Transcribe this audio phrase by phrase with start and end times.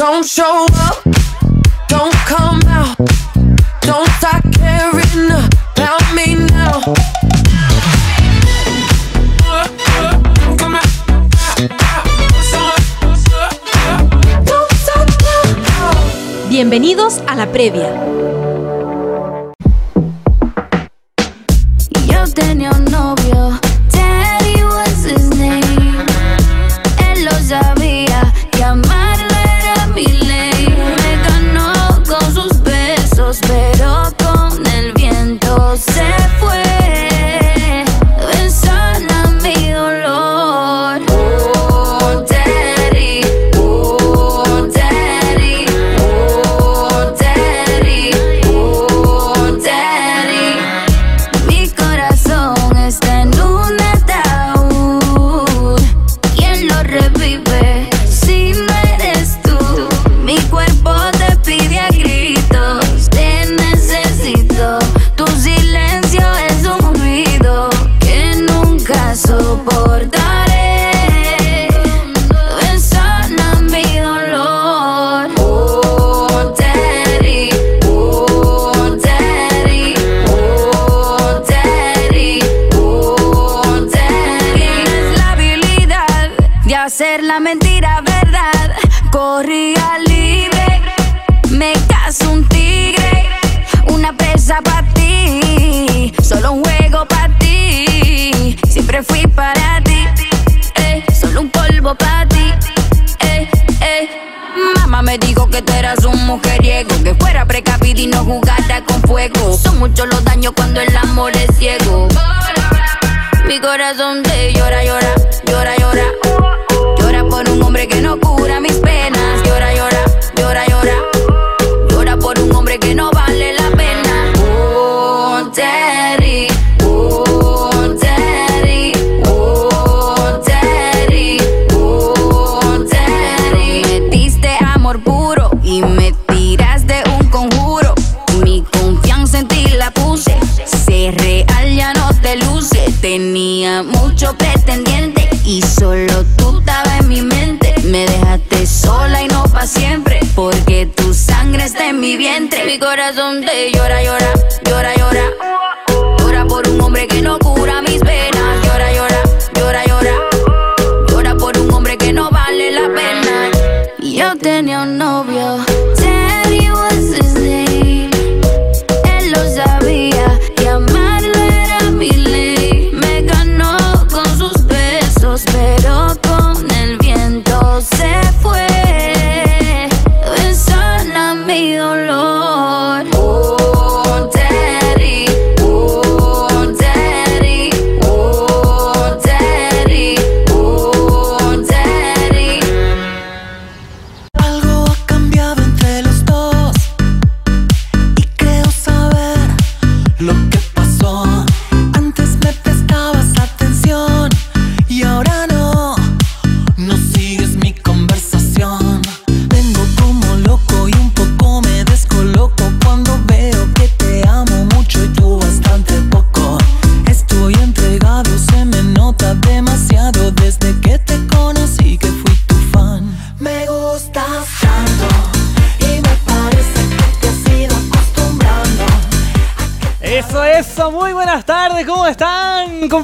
[0.00, 1.04] Don't show up,
[1.86, 2.96] don't come out.
[3.82, 6.80] Don't start caring about me now.
[16.48, 18.19] Bienvenidos a la previa.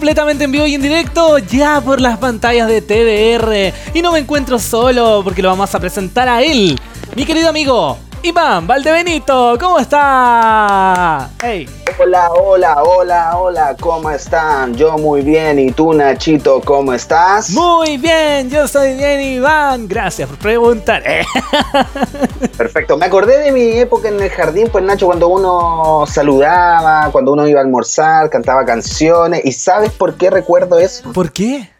[0.06, 3.74] completamente en vivo y en directo ya por las pantallas de TVR.
[3.92, 6.78] Y no me encuentro solo porque lo vamos a presentar a él,
[7.16, 9.58] mi querido amigo Iván Valdebenito.
[9.58, 11.30] ¿Cómo está?
[11.42, 11.85] Hey.
[11.98, 14.74] Hola, hola, hola, hola, ¿cómo están?
[14.74, 17.48] Yo muy bien, ¿y tú, Nachito, cómo estás?
[17.50, 19.88] Muy bien, yo estoy bien, Iván.
[19.88, 21.02] Gracias por preguntar.
[22.58, 27.32] Perfecto, me acordé de mi época en el jardín, pues Nacho, cuando uno saludaba, cuando
[27.32, 31.10] uno iba a almorzar, cantaba canciones, ¿y sabes por qué recuerdo eso?
[31.14, 31.70] ¿Por qué?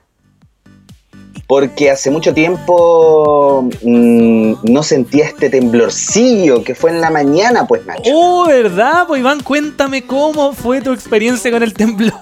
[1.46, 7.86] porque hace mucho tiempo mm, no sentía este temblorcillo que fue en la mañana, pues,
[7.86, 8.10] Nacho.
[8.12, 9.04] Oh, ¿verdad?
[9.06, 12.14] Pues, Iván, cuéntame cómo fue tu experiencia con el temblor.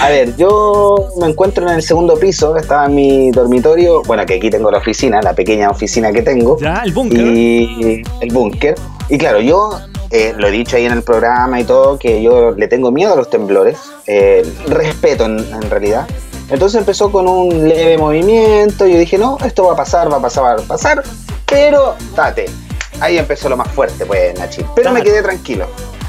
[0.00, 4.34] A ver, yo me encuentro en el segundo piso, estaba en mi dormitorio, bueno, que
[4.34, 6.58] aquí tengo la oficina, la pequeña oficina que tengo.
[6.58, 7.26] Ya, el búnker.
[7.26, 8.74] Y el búnker.
[9.08, 9.78] Y claro, yo
[10.10, 13.12] eh, lo he dicho ahí en el programa y todo, que yo le tengo miedo
[13.12, 16.08] a los temblores, eh, respeto en realidad.
[16.48, 18.86] Entonces empezó con un leve movimiento.
[18.86, 21.02] y Yo dije, no, esto va a pasar, va a pasar, va a pasar.
[21.46, 22.46] Pero, date.
[23.00, 24.64] Ahí empezó lo más fuerte, pues, Nachi.
[24.74, 25.66] Pero me quedé tranquilo.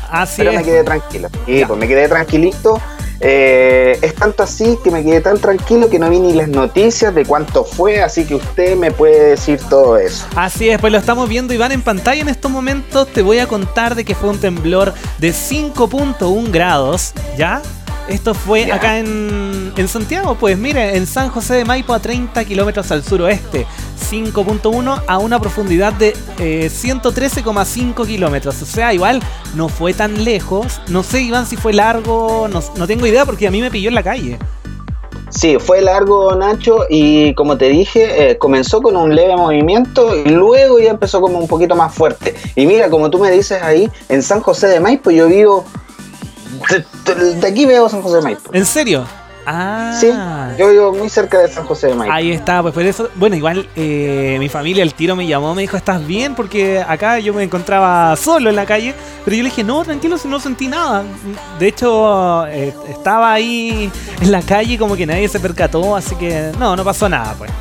[0.10, 1.30] Así pero me quedé tranquilo.
[1.48, 2.80] Y pues me quedé tranquilito.
[3.22, 7.16] Eh, es tanto así que me quedé tan tranquilo que no vi ni las noticias
[7.16, 10.26] de cuánto fue, así que usted me puede decir todo eso.
[10.36, 13.08] Así es, pues lo estamos viendo Iván en pantalla en estos momentos.
[13.08, 17.62] Te voy a contar de que fue un temblor de 5.1 grados, ¿ya?
[18.07, 22.46] Esto fue acá en, en Santiago, pues mire, en San José de Maipo a 30
[22.46, 23.66] kilómetros al suroeste.
[24.12, 28.62] 5.1 a una profundidad de eh, 113,5 kilómetros.
[28.62, 29.22] O sea, igual
[29.56, 30.81] no fue tan lejos.
[30.88, 33.90] No sé, Iván, si fue largo, no, no tengo idea porque a mí me pilló
[33.90, 34.38] en la calle.
[35.30, 40.30] Sí, fue largo Nacho y como te dije, eh, comenzó con un leve movimiento y
[40.30, 42.36] luego ya empezó como un poquito más fuerte.
[42.56, 45.66] Y mira, como tú me dices ahí, en San José de Maipo yo vivo...
[47.40, 48.54] De, aquí veo San José de Maipo.
[48.54, 49.06] ¿En serio?
[49.48, 49.96] Ah.
[50.00, 50.12] Sí,
[50.57, 52.13] yo vivo muy cerca de San José de Maipo.
[52.13, 55.62] Ahí está, pues por eso, bueno, igual eh, mi familia el tiro me llamó, me
[55.62, 56.34] dijo, ¿estás bien?
[56.34, 60.18] Porque acá yo me encontraba solo en la calle, pero yo le dije, no, tranquilo,
[60.18, 61.04] si no sentí nada.
[61.60, 66.51] De hecho, eh, estaba ahí en la calle como que nadie se percató, así que
[66.58, 67.51] no, no pasó nada, pues.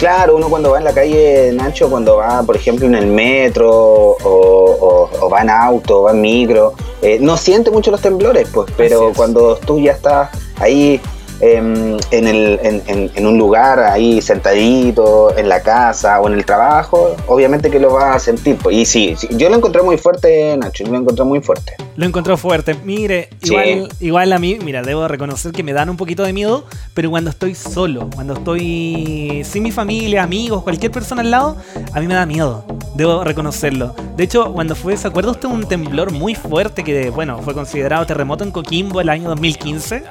[0.00, 3.70] Claro, uno cuando va en la calle, Nacho, cuando va, por ejemplo, en el metro
[3.70, 8.48] o, o- o va en auto, va en micro, eh, no siente mucho los temblores,
[8.52, 10.98] pues, pero cuando tú ya estás ahí
[11.40, 16.44] en, el, en, en- en un lugar, ahí sentadito, en la casa o en el
[16.44, 18.56] trabajo, obviamente que lo vas a sentir.
[18.56, 18.76] Pues.
[18.76, 21.74] Y sí, sí, yo lo encontré muy fuerte, Nacho, yo lo encontré muy fuerte.
[21.96, 22.74] Lo encontró fuerte.
[22.84, 23.50] Mire, Sí.
[23.54, 26.64] igual, igual a mí, mira, debo reconocer que me dan un poquito de miedo,
[26.94, 31.56] pero cuando estoy solo, cuando estoy sin mi familia, amigos, cualquier persona al lado,
[31.92, 32.64] a mí me da miedo.
[32.94, 33.94] Debo reconocerlo.
[34.16, 38.04] De hecho, cuando fue, ¿se acuerda usted un temblor muy fuerte que, bueno, fue considerado
[38.04, 40.02] terremoto en Coquimbo el año 2015?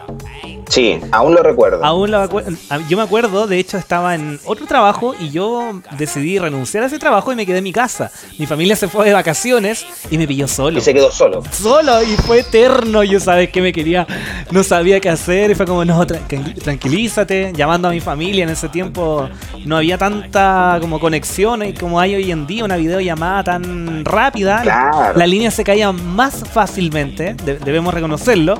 [0.69, 1.83] Sí, aún lo recuerdo.
[1.83, 5.81] Aún lo acu- a- yo me acuerdo, de hecho estaba en otro trabajo y yo
[5.98, 8.12] decidí renunciar a ese trabajo y me quedé en mi casa.
[8.38, 11.42] Mi familia se fue de vacaciones y me pilló solo Y se quedó solo.
[11.51, 13.04] solo y fue eterno.
[13.04, 14.06] Yo sabes que me quería,
[14.51, 17.51] no sabía qué hacer y fue como, no, tranqui- tranquilízate.
[17.56, 19.27] Llamando a mi familia en ese tiempo
[19.65, 24.62] no había tanta como conexión y como hay hoy en día, una videollamada tan rápida.
[24.62, 25.18] Claro.
[25.18, 28.60] La línea se caía más fácilmente, de- debemos reconocerlo.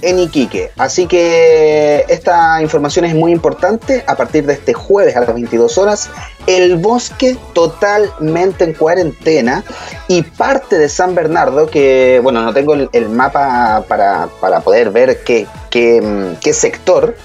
[0.02, 0.72] En Iquique.
[0.78, 4.04] Así que esta información es muy importante.
[4.08, 6.10] A partir de este jueves a las 22 horas,
[6.48, 9.64] el bosque totalmente en cuarentena
[10.08, 14.92] y parte de San Bernardo, que bueno, no tengo el, el mapa para, para poder
[14.92, 17.16] ver qué, qué, qué sector,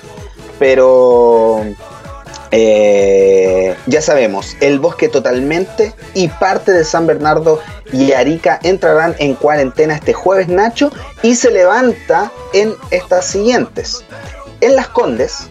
[0.59, 1.65] pero
[2.57, 7.61] eh, ya sabemos, el bosque totalmente y parte de San Bernardo
[7.93, 10.93] y Arica entrarán en cuarentena este jueves, Nacho,
[11.25, 14.05] y se levanta en estas siguientes.
[14.61, 15.49] En Las Condes,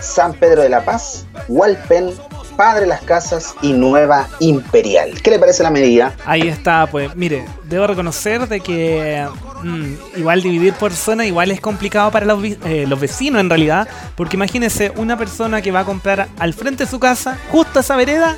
[0.00, 2.14] San Pedro de la Paz, Hualpen,
[2.60, 5.22] Padre Las Casas y Nueva Imperial.
[5.22, 6.12] ¿Qué le parece la medida?
[6.26, 9.26] Ahí está, pues mire, debo reconocer de que
[9.62, 13.88] mm, igual dividir por zona igual es complicado para los, eh, los vecinos en realidad,
[14.14, 17.80] porque imagínense una persona que va a comprar al frente de su casa, justo a
[17.80, 18.36] esa vereda,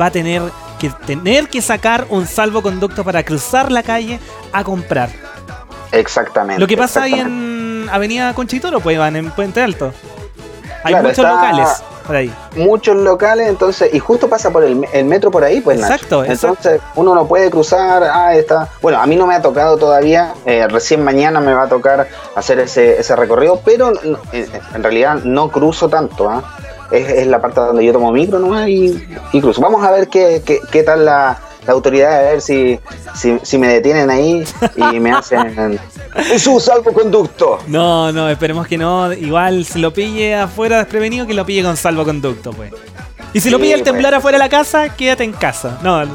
[0.00, 0.42] va a tener
[0.78, 4.20] que tener que sacar un salvoconducto para cruzar la calle
[4.52, 5.10] a comprar.
[5.90, 6.60] Exactamente.
[6.60, 7.90] Lo que pasa ahí exactamente.
[7.92, 9.92] Avenida Conchitoro, pues van en Puente Alto.
[10.84, 11.68] Hay Claro, muchos está- locales
[12.06, 12.32] por ahí.
[12.56, 15.94] muchos locales, entonces, y justo pasa por el, el metro por ahí, pues Nacho.
[15.94, 18.68] Exacto, Entonces, uno no puede cruzar, ah, está.
[18.82, 22.08] Bueno, a mí no me ha tocado todavía, eh, recién mañana me va a tocar
[22.34, 26.42] hacer ese, ese recorrido, pero no, en, realidad no cruzo tanto, ¿ah?
[26.90, 29.60] es, es la parte donde yo tomo micro nomás y, y cruzo.
[29.60, 32.78] Vamos a ver qué, qué, qué tal la, la autoridad, a ver si,
[33.14, 34.44] si, si me detienen ahí
[34.92, 35.78] y me hacen.
[36.32, 37.58] ¡Es un salvoconducto!
[37.66, 39.12] No, no, esperemos que no.
[39.12, 42.72] Igual si lo pille afuera desprevenido, que lo pille con salvoconducto, pues.
[43.32, 43.90] Y si lo pilla el pues.
[43.92, 45.78] temblar afuera de la casa, quédate en casa.
[45.82, 46.12] No, no,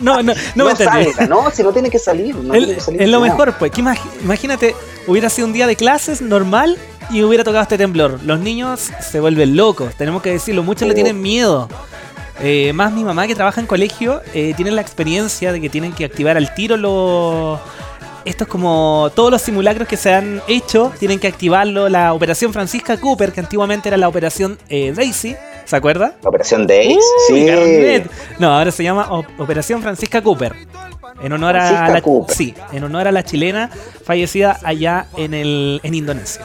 [0.00, 1.04] no, no, no me entendí.
[1.12, 2.34] salga, no, si no tiene que salir.
[2.34, 3.70] No Es, tiene que salir, es lo mejor, pues.
[3.70, 4.74] que imag- imagínate,
[5.06, 6.76] hubiera sido un día de clases normal
[7.10, 8.18] y hubiera tocado este temblor.
[8.24, 10.62] Los niños se vuelven locos, tenemos que decirlo.
[10.64, 10.96] Muchos le Oh.
[10.96, 11.68] tienen miedo.
[12.40, 15.92] Eh, más mi mamá que trabaja en colegio eh, tiene la experiencia de que tienen
[15.92, 17.58] que activar al tiro los...
[18.24, 21.88] Esto es como todos los simulacros que se han hecho, tienen que activarlo.
[21.88, 26.14] La operación Francisca Cooper, que antiguamente era la operación eh, Daisy, ¿se acuerda?
[26.22, 26.98] La operación Days,
[27.30, 28.02] Uy, sí.
[28.38, 30.52] No, ahora se llama O- Operación Francisca Cooper.
[31.22, 32.36] En honor a Francisca la Cooper.
[32.36, 33.70] sí, en honor a la chilena
[34.04, 36.44] fallecida allá en el en Indonesia.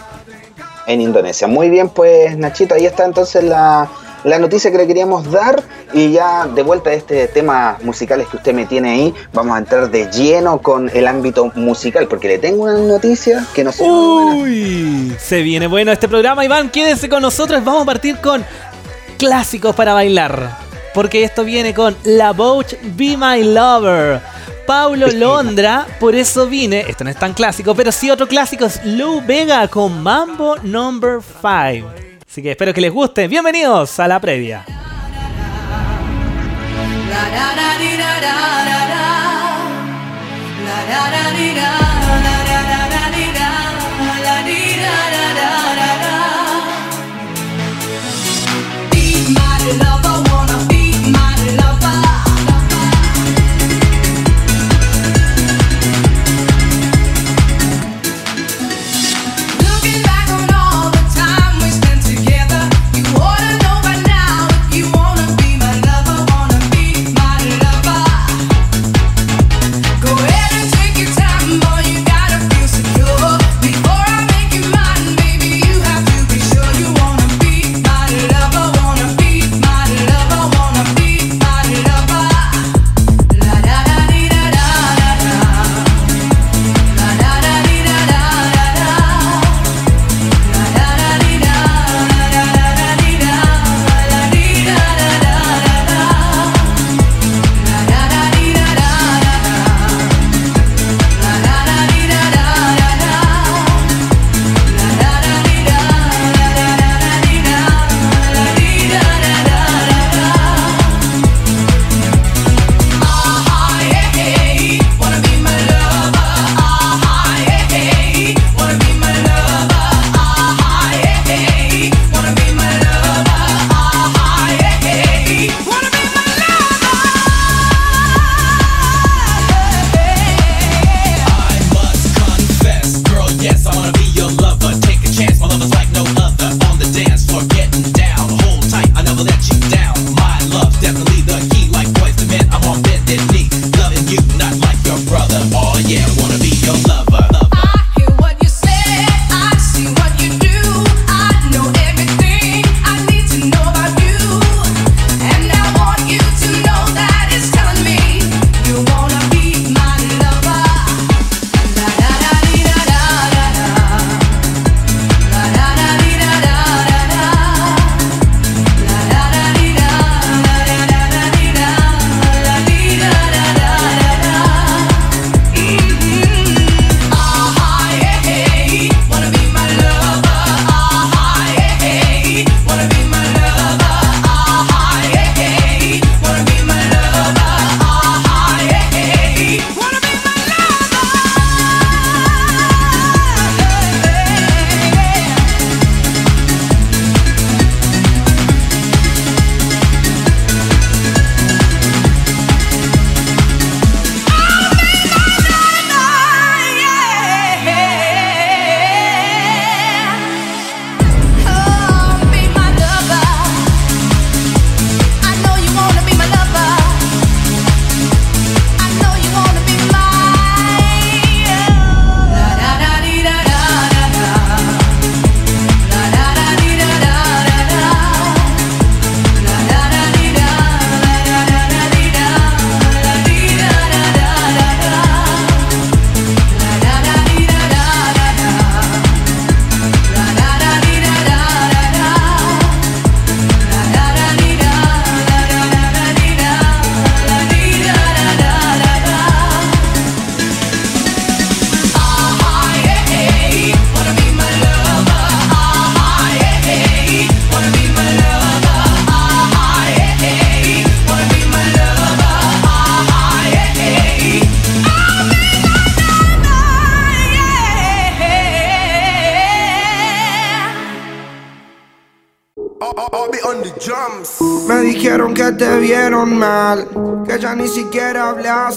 [0.87, 1.47] en Indonesia.
[1.47, 3.89] Muy bien, pues Nachito, ahí está entonces la,
[4.23, 5.63] la noticia que le queríamos dar
[5.93, 9.59] y ya de vuelta a este tema musicales que usted me tiene ahí, vamos a
[9.59, 13.83] entrar de lleno con el ámbito musical porque le tengo una noticia que no sé.
[13.83, 18.43] Uy, se viene bueno este programa, Iván, quédese con nosotros, vamos a partir con
[19.17, 20.57] clásicos para bailar,
[20.93, 24.21] porque esto viene con La Boach Be My Lover.
[24.65, 28.79] Paulo Londra, por eso vine, esto no es tan clásico, pero sí otro clásico es
[28.85, 32.12] Lou Vega con Mambo Number 5.
[32.33, 33.27] Así que espero que les guste.
[33.27, 34.65] Bienvenidos a la previa.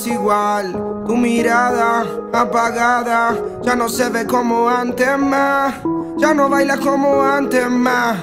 [0.06, 0.72] Igual.
[1.06, 5.74] Tu mirada apagada ya no se ve como antes más.
[6.18, 8.18] Ya no bailas como antes más.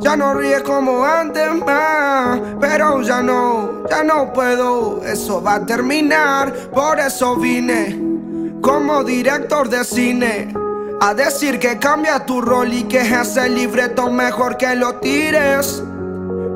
[0.00, 2.40] Ya no ríes como antes más.
[2.60, 5.02] Pero ya no, ya no puedo.
[5.04, 6.52] Eso va a terminar.
[6.72, 8.00] Por eso vine
[8.60, 10.54] como director de cine.
[11.00, 15.82] A decir que cambia tu rol y que ese libreto mejor que lo tires.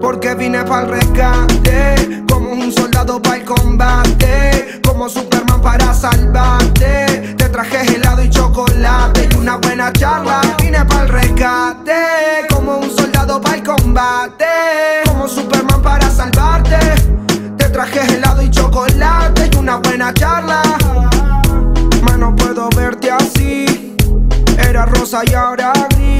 [0.00, 7.34] Porque vine para el rescate, un soldado para el combate, como Superman para salvarte.
[7.36, 10.40] Te traje helado y chocolate y una buena charla.
[10.60, 14.44] Vine para el rescate, como un soldado para el combate,
[15.06, 16.78] como Superman para salvarte.
[17.56, 20.62] Te traje helado y chocolate y una buena charla.
[22.02, 23.96] Más no puedo verte así,
[24.58, 26.19] era rosa y ahora gris.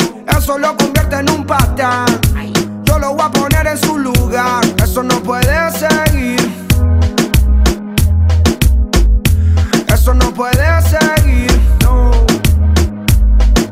[0.41, 2.07] Eso lo convierte en un patán.
[2.83, 4.65] Yo lo voy a poner en su lugar.
[4.83, 6.39] Eso no puede seguir.
[9.93, 11.47] Eso no puede seguir.
[11.83, 12.09] No,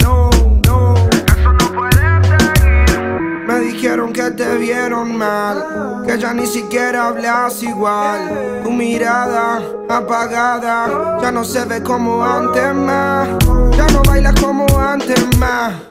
[0.03, 0.29] no,
[0.67, 0.93] no.
[1.10, 3.45] Eso no puede seguir.
[3.47, 8.62] Me dijeron que te vieron mal, que ya ni siquiera hablas igual.
[8.63, 13.27] Tu mirada apagada ya no se ve como antes más.
[13.75, 15.88] Ya no bailas como antes más.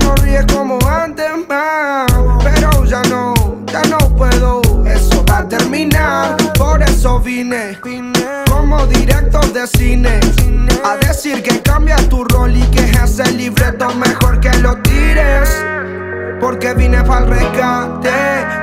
[0.00, 2.06] No ríes como antes más.
[2.42, 3.34] Pero ya no,
[3.66, 4.62] ya no puedo.
[4.86, 6.36] Eso va a terminar.
[6.58, 7.78] Por eso vine,
[8.50, 10.20] como director de cine.
[10.84, 15.64] A decir que cambia tu rol y que ese libreto mejor que lo tires.
[16.40, 18.10] Porque vine para el rescate,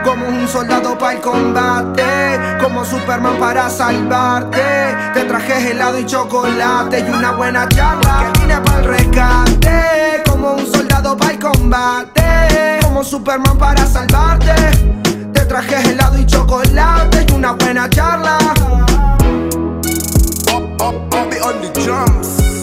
[0.04, 2.04] como un soldado para el combate,
[2.62, 4.62] como Superman para salvarte.
[5.13, 8.32] Te traje helado y chocolate y una buena charla.
[8.34, 14.53] Que vine para el rescate, como un soldado para el combate, como Superman para salvarte.
[15.34, 18.38] Te traje helado y chocolate y una buena charla.
[21.45, 22.62] on the drums.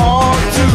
[0.00, 0.66] all to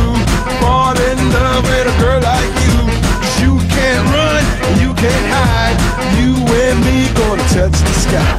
[0.61, 2.77] fall in love with a girl like you.
[3.19, 4.43] 'Cause you can't run,
[4.81, 5.77] you can't hide.
[6.19, 6.31] You
[6.63, 8.31] and me gonna touch the sky.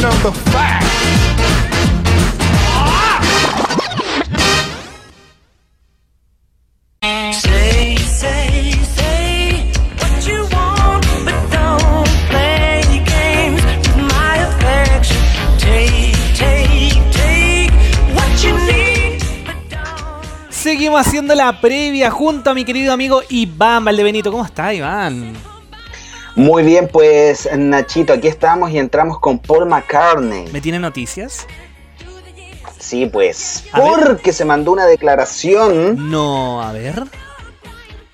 [0.00, 0.67] Number five.
[20.68, 24.30] Seguimos haciendo la previa junto a mi querido amigo Iván Valdebenito.
[24.30, 25.32] ¿Cómo está, Iván?
[26.36, 30.46] Muy bien, pues Nachito, aquí estamos y entramos con Paul McCartney.
[30.52, 31.46] ¿Me tiene noticias?
[32.78, 34.08] Sí, pues, A ver.
[34.08, 37.02] porque se mandó una declaración, No, a ver.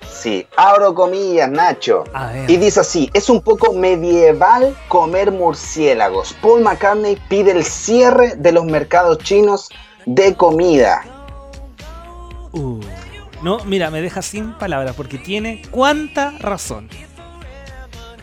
[0.09, 2.05] sí, abro comillas, Nacho.
[2.13, 2.49] A ver.
[2.49, 6.33] Y dice así, es un poco medieval comer murciélagos.
[6.41, 9.67] Paul McCartney pide el cierre de los mercados chinos
[10.05, 11.03] de comida.
[12.55, 12.79] Uh,
[13.43, 16.87] no, mira, me deja sin palabras porque tiene cuánta razón.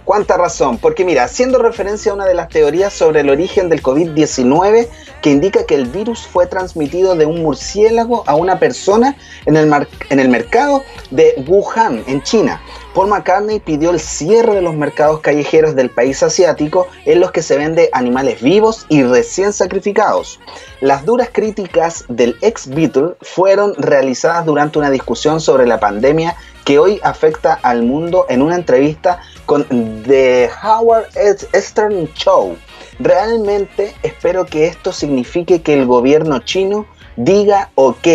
[0.05, 0.79] ¿Cuánta razón?
[0.79, 4.88] Porque mira, haciendo referencia a una de las teorías sobre el origen del COVID-19,
[5.23, 9.67] que indica que el virus fue transmitido de un murciélago a una persona en el,
[9.69, 12.61] mar- en el mercado de Wuhan, en China.
[12.95, 17.41] Paul McCartney pidió el cierre de los mercados callejeros del país asiático en los que
[17.41, 20.41] se vende animales vivos y recién sacrificados.
[20.81, 26.79] Las duras críticas del ex Beatle fueron realizadas durante una discusión sobre la pandemia que
[26.79, 29.66] hoy afecta al mundo en una entrevista con
[30.05, 31.09] The Howard
[31.55, 32.57] Stern Show.
[32.98, 38.07] Realmente espero que esto signifique que el gobierno chino diga, ok,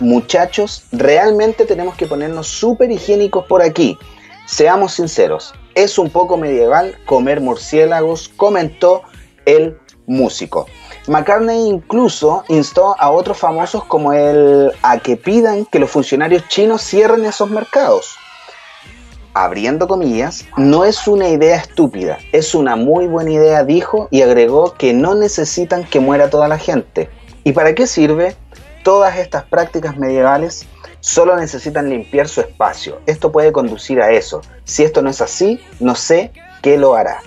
[0.00, 3.98] muchachos, realmente tenemos que ponernos súper higiénicos por aquí.
[4.46, 9.02] Seamos sinceros, es un poco medieval comer murciélagos, comentó
[9.44, 10.66] el músico.
[11.08, 16.82] McCartney incluso instó a otros famosos como él a que pidan que los funcionarios chinos
[16.82, 18.16] cierren esos mercados.
[19.34, 24.74] Abriendo comillas, no es una idea estúpida, es una muy buena idea, dijo, y agregó
[24.74, 27.08] que no necesitan que muera toda la gente.
[27.44, 28.36] ¿Y para qué sirve?
[28.82, 30.66] Todas estas prácticas medievales
[31.00, 33.00] solo necesitan limpiar su espacio.
[33.06, 34.40] Esto puede conducir a eso.
[34.64, 37.20] Si esto no es así, no sé qué lo hará.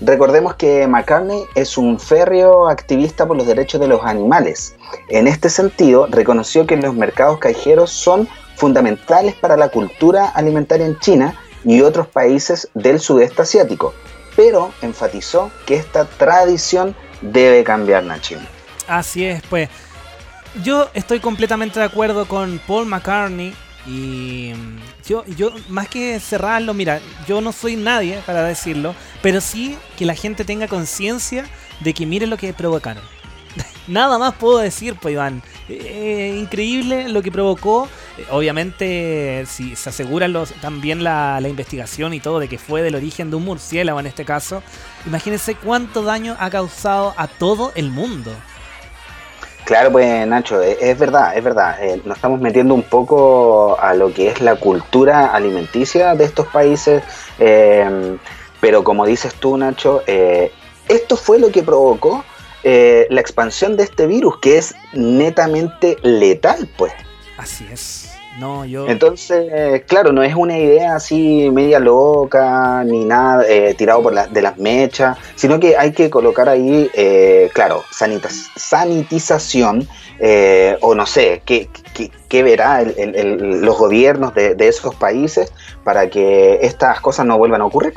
[0.00, 4.74] Recordemos que McCartney es un férreo activista por los derechos de los animales.
[5.08, 10.98] En este sentido, reconoció que los mercados callejeros son fundamentales para la cultura alimentaria en
[11.00, 11.34] China
[11.64, 13.92] y otros países del sudeste asiático,
[14.36, 18.38] pero enfatizó que esta tradición debe cambiar, Nachin.
[18.88, 19.68] Así es, pues.
[20.64, 23.54] Yo estoy completamente de acuerdo con Paul McCartney.
[23.86, 24.52] Y
[25.06, 30.04] yo, yo, más que cerrarlo, mira, yo no soy nadie para decirlo, pero sí que
[30.04, 31.46] la gente tenga conciencia
[31.80, 33.02] de que miren lo que provocaron.
[33.86, 35.42] Nada más puedo decir, pues Iván.
[35.68, 37.88] Eh, increíble lo que provocó.
[38.18, 40.28] Eh, obviamente, si se asegura
[40.60, 44.06] también la, la investigación y todo de que fue del origen de un murciélago en
[44.06, 44.62] este caso,
[45.06, 48.32] imagínense cuánto daño ha causado a todo el mundo.
[49.70, 51.80] Claro, pues Nacho, es, es verdad, es verdad.
[51.80, 56.48] Eh, nos estamos metiendo un poco a lo que es la cultura alimenticia de estos
[56.48, 57.04] países,
[57.38, 58.18] eh,
[58.60, 60.50] pero como dices tú, Nacho, eh,
[60.88, 62.24] esto fue lo que provocó
[62.64, 66.92] eh, la expansión de este virus, que es netamente letal, pues.
[67.38, 68.09] Así es.
[68.38, 68.88] No, yo.
[68.88, 74.28] Entonces, claro, no es una idea así media loca, ni nada eh, tirado por la-
[74.28, 79.86] de las mechas, sino que hay que colocar ahí, eh, claro, sanitas- sanitización,
[80.20, 84.68] eh, o no sé, qué, qué- qué verá el- el- el- los gobiernos de, de
[84.68, 85.52] esos países
[85.84, 87.94] para que estas cosas no vuelvan a ocurrir.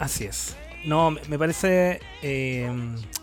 [0.00, 0.56] Así es.
[0.84, 2.00] No, me parece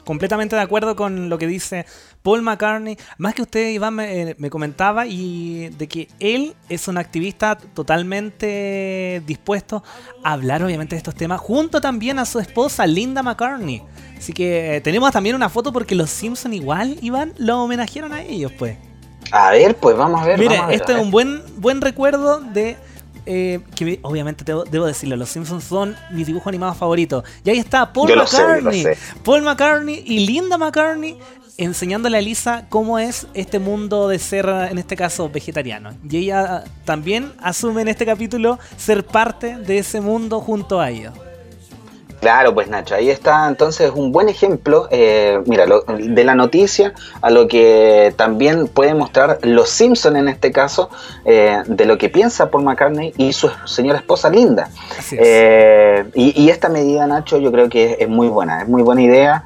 [0.03, 1.85] completamente de acuerdo con lo que dice
[2.25, 2.97] Paul McCartney.
[3.19, 7.55] Más que usted, Iván, me, eh, me comentaba y de que él es un activista
[7.55, 9.83] totalmente dispuesto
[10.23, 13.83] a hablar, obviamente, de estos temas, junto también a su esposa, Linda McCartney.
[14.17, 18.23] Así que eh, tenemos también una foto porque los Simpson igual, Iván, lo homenajearon a
[18.23, 18.77] ellos, pues.
[19.31, 20.39] A ver, pues vamos a ver.
[20.39, 22.77] Mire, vamos a ver, este es un buen, buen recuerdo de.
[23.27, 27.23] eh, que obviamente debo, debo decirlo, los Simpsons son mi dibujo animado favorito.
[27.43, 28.83] Y ahí está Paul Yo sé, McCartney.
[28.83, 28.97] sé.
[29.23, 31.17] Paul McCartney y Linda McCartney
[31.57, 35.91] enseñándole a Lisa cómo es este mundo de ser, en este caso, vegetariano.
[36.09, 41.13] Y ella también asume en este capítulo ser parte de ese mundo junto a ellos.
[42.21, 46.93] Claro, pues Nacho, ahí está entonces un buen ejemplo, eh, mira, lo- de la noticia
[47.21, 50.89] a lo que también puede mostrar los Simpson en este caso,
[51.23, 54.69] eh, de lo que piensa Paul McCartney y su señora esposa Linda.
[54.97, 55.21] Así es.
[55.23, 58.81] Eh, y, y esta medida, Nacho, yo creo que es, es muy buena, es muy
[58.81, 59.43] buena idea.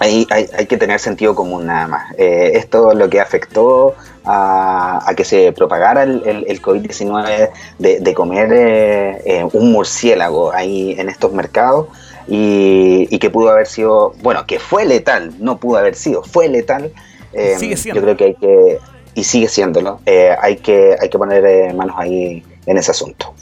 [0.00, 2.14] Eh, hay, hay- que tener sentido común nada más.
[2.18, 7.50] Eh, esto es lo que afectó a, a que se propagara el, el- el COVID-19
[7.78, 11.86] de, de comer eh, eh, un murciélago ahí en estos mercados
[12.28, 16.48] y, y que pudo haber sido, bueno, que fue letal, no pudo haber sido, fue
[16.48, 16.92] letal.
[17.32, 18.00] Eh, Sigue siendo.
[18.00, 18.78] Yo creo que hay que,
[19.14, 23.32] y sigue siéndolo, eh, hay, que, hay que poner eh, manos ahí en ese asunto.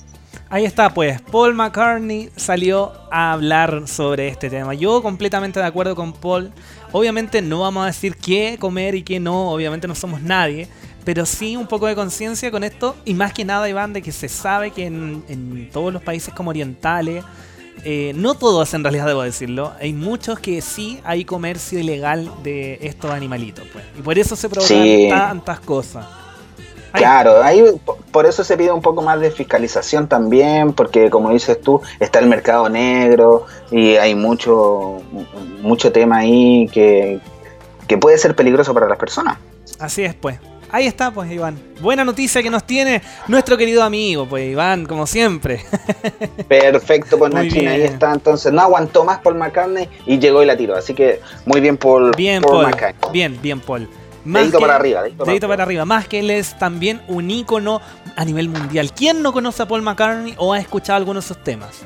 [0.55, 4.73] Ahí está, pues, Paul McCartney salió a hablar sobre este tema.
[4.73, 6.53] Yo completamente de acuerdo con Paul.
[6.93, 10.69] Obviamente no vamos a decir qué comer y qué no, obviamente no somos nadie.
[11.05, 12.95] Pero sí un poco de conciencia con esto.
[13.05, 16.33] Y más que nada, Iván, de que se sabe que en, en todos los países
[16.33, 17.25] como orientales,
[17.85, 22.79] eh, no todos en realidad debo decirlo, hay muchos que sí hay comercio ilegal de
[22.81, 23.67] estos animalitos.
[23.73, 23.85] Pues.
[23.99, 25.09] Y por eso se provocan Sí.
[25.11, 26.07] tantas cosas.
[26.99, 31.31] Claro, ahí po- por eso se pide un poco más de fiscalización también, porque como
[31.31, 35.03] dices tú, está el mercado negro y hay mucho,
[35.61, 37.19] mucho tema ahí que,
[37.89, 39.39] que puede ser peligroso para las personas.
[39.79, 40.39] Así es, pues.
[40.71, 41.57] Ahí está, pues, Iván.
[41.81, 45.61] Buena noticia que nos tiene nuestro querido amigo, pues, Iván, como siempre.
[46.49, 47.93] Perfecto, pues Nachina, ahí bien.
[47.93, 48.13] está.
[48.13, 50.75] Entonces no aguantó más Paul McCartney y llegó y la tiró.
[50.77, 52.67] Así que muy bien por Bien, Paul Paul.
[52.67, 53.13] McCartney.
[53.13, 53.89] Bien, bien, Paul.
[54.25, 55.49] Dedito para arriba, dedito para dedito arriba.
[55.49, 55.85] para arriba.
[55.85, 57.81] Más que él es también un ícono
[58.17, 58.93] a nivel mundial.
[58.93, 61.83] ¿Quién no conoce a Paul McCartney o ha escuchado algunos de sus temas?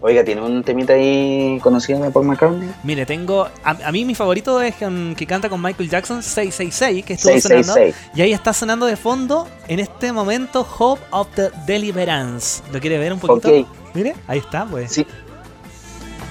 [0.00, 2.70] Oiga, ¿tiene un temita ahí conocido de Paul McCartney?
[2.84, 3.48] Mire, tengo.
[3.64, 7.72] A, a mí mi favorito es que canta con Michael Jackson 666, que estuvo sonando.
[7.74, 8.10] 666.
[8.14, 12.62] Y ahí está sonando de fondo en este momento Hope of the Deliverance.
[12.72, 13.48] ¿Lo quiere ver un poquito?
[13.48, 13.66] Ok.
[13.94, 14.92] Mire, ahí está, pues.
[14.92, 15.04] Sí.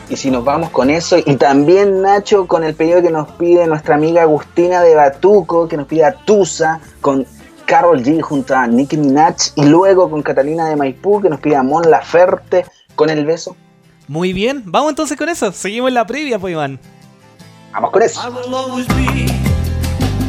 [0.10, 3.68] Y si nos vamos con eso, y también Nacho con el pedido que nos pide
[3.68, 7.26] nuestra amiga Agustina de Batuco, que nos pide a Tusa con
[7.66, 11.58] Carol G junto a Nicki Minaj, y luego con Catalina de Maipú, que nos pide
[11.58, 12.66] a Mon Laferte
[12.96, 13.58] con el beso.
[14.08, 15.52] Muy bien, vamos entonces con eso.
[15.52, 16.80] Seguimos en la previa, pues, Iván.
[17.74, 18.22] Vamos con eso.
[18.26, 19.28] I will always be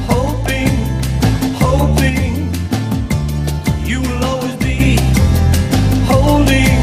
[0.08, 0.68] hoping,
[1.60, 2.50] hoping.
[3.86, 4.98] You will always be
[6.08, 6.76] holding,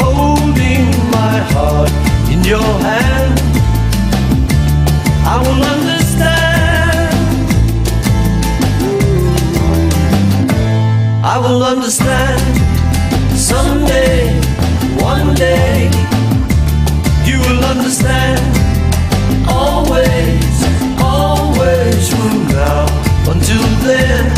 [0.00, 2.07] holding my heart
[2.48, 3.38] your hand.
[5.26, 7.12] I will understand.
[11.22, 12.40] I will understand
[13.36, 14.32] someday,
[15.02, 15.90] one day.
[17.28, 18.40] You will understand
[19.46, 20.56] always,
[21.02, 22.86] always from now
[23.30, 24.37] until then.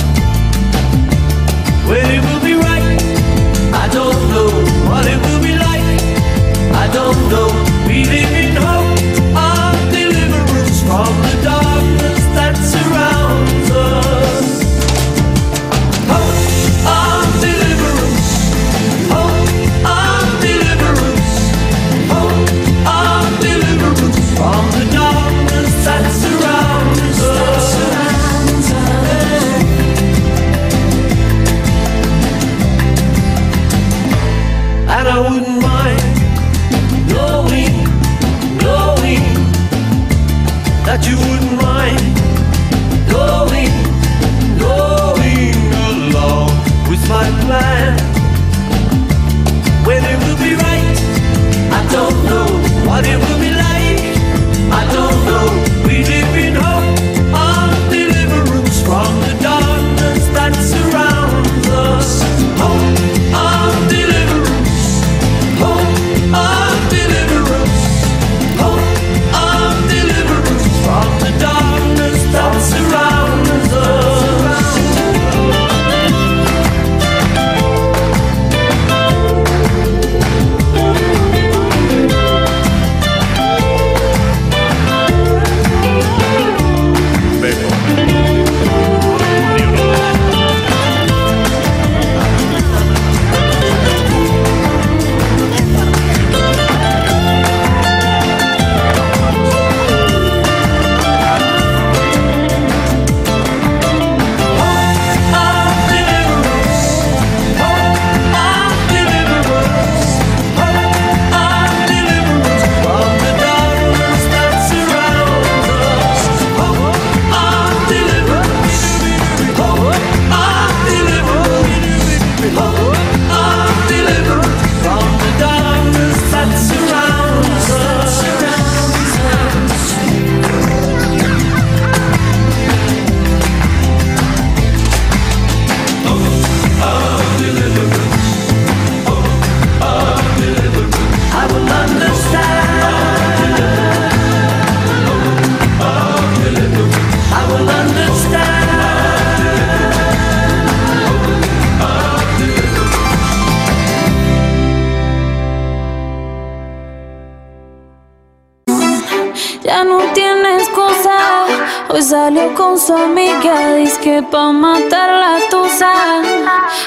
[162.90, 165.92] su amiga dice que pa' matar la tusa,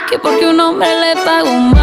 [0.10, 1.83] que porque un hombre le paga un mal.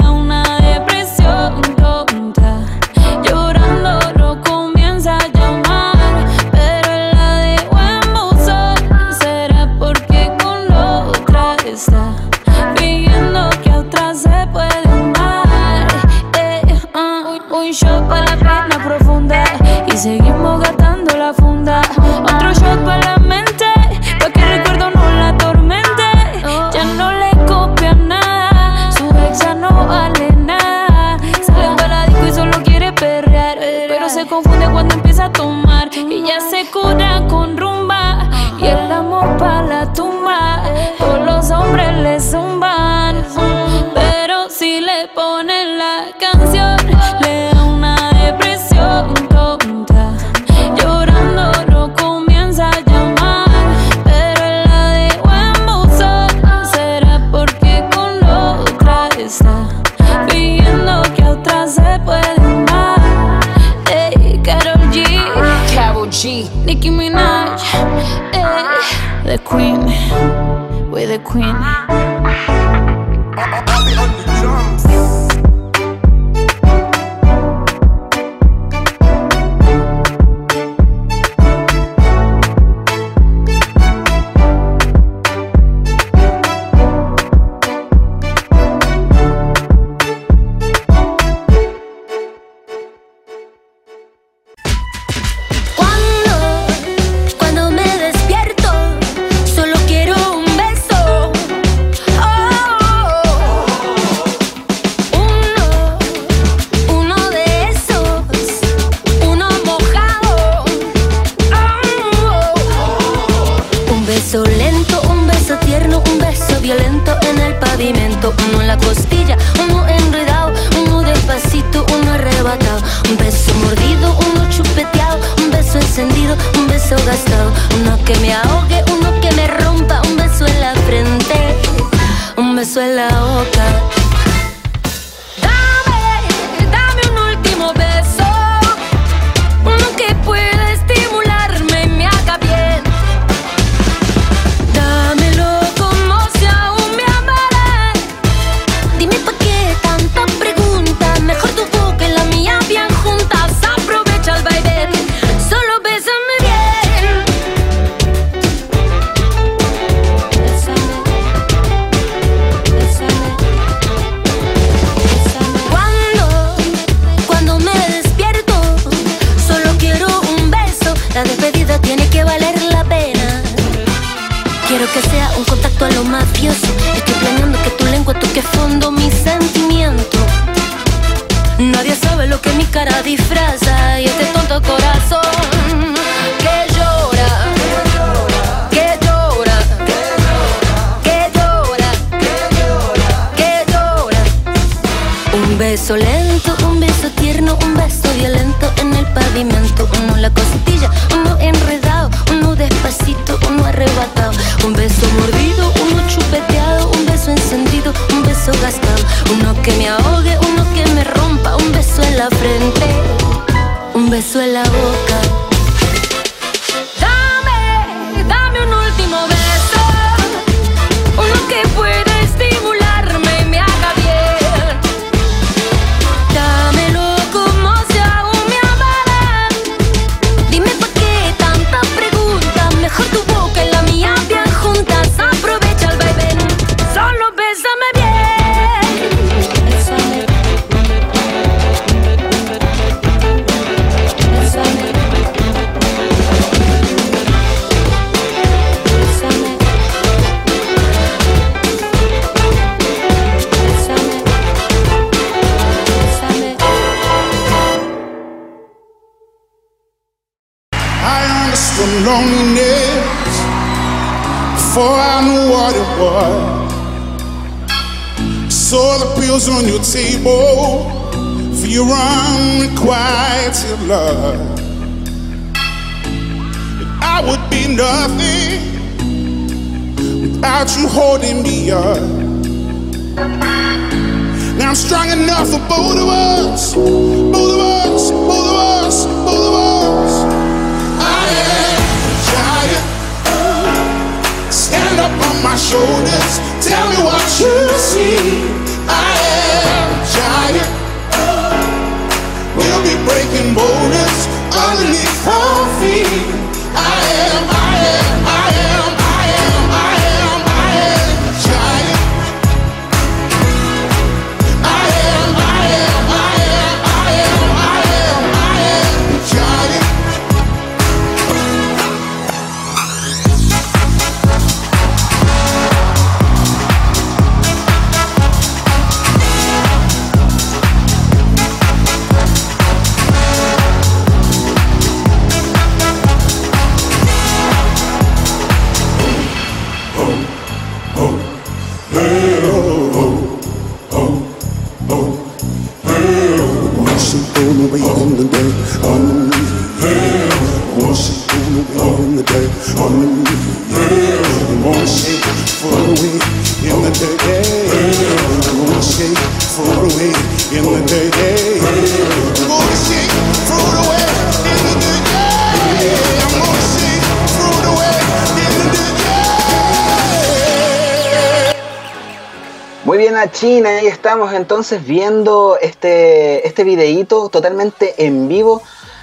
[373.41, 378.61] China, ahí estamos entonces viendo este, este videíto totalmente en vivo,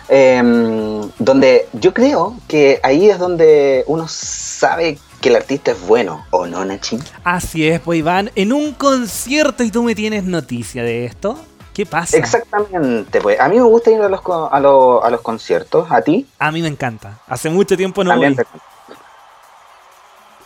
[0.09, 6.25] em, donde yo creo que ahí es donde uno sabe que el artista es bueno,
[6.31, 7.03] ¿o no, Nachin?
[7.25, 11.37] Así es, pues Iván, en un concierto y tú me tienes noticia de esto.
[11.75, 12.17] ¿Qué pasa?
[12.17, 14.21] Exactamente, pues a mí me gusta ir a los,
[14.53, 16.29] a, los- a los conciertos, ¿a ti?
[16.39, 17.19] A mí me encanta.
[17.27, 18.45] Hace mucho tiempo no También voy.
[18.45, 18.51] te-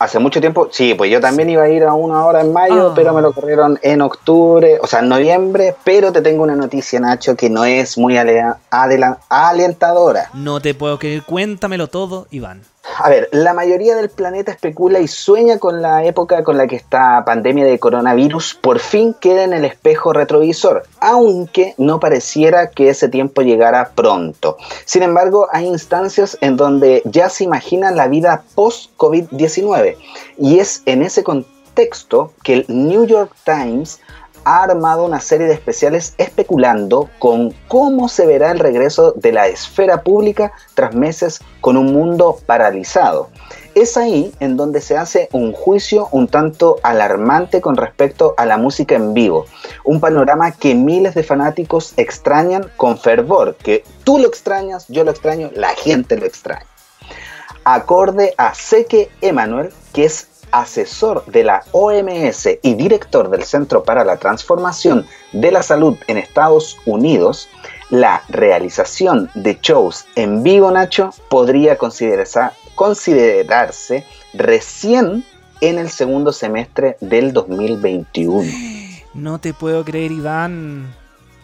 [0.03, 2.93] Hace mucho tiempo, sí, pues yo también iba a ir a una hora en mayo,
[2.93, 6.99] pero me lo corrieron en octubre, o sea, en noviembre, pero te tengo una noticia,
[6.99, 9.21] Nacho, que no es muy alentadora.
[10.35, 11.23] No te puedo creer.
[11.23, 12.63] Cuéntamelo todo, Iván.
[12.99, 16.76] A ver, la mayoría del planeta especula y sueña con la época con la que
[16.76, 22.90] esta pandemia de coronavirus por fin queda en el espejo retrovisor, aunque no pareciera que
[22.90, 24.57] ese tiempo llegara pronto.
[24.84, 29.97] Sin embargo, hay instancias en donde ya se imagina la vida post-COVID-19
[30.38, 34.01] y es en ese contexto que el New York Times
[34.45, 39.49] ha armado una serie de especiales especulando con cómo se verá el regreso de la
[39.49, 43.28] esfera pública tras meses con un mundo paralizado.
[43.74, 48.59] Es ahí en donde se hace un juicio un tanto alarmante con respecto a la
[48.59, 49.47] música en vivo,
[49.84, 55.11] un panorama que miles de fanáticos extrañan con fervor, que tú lo extrañas, yo lo
[55.11, 56.66] extraño, la gente lo extraña.
[57.64, 64.05] Acorde a Seque Emanuel, que es asesor de la OMS y director del Centro para
[64.05, 67.49] la Transformación de la Salud en Estados Unidos,
[67.91, 72.41] la realización de shows en vivo, Nacho, podría considerarse,
[72.75, 75.25] considerarse recién
[75.61, 78.43] en el segundo semestre del 2021.
[79.15, 80.95] No te puedo creer, Iván.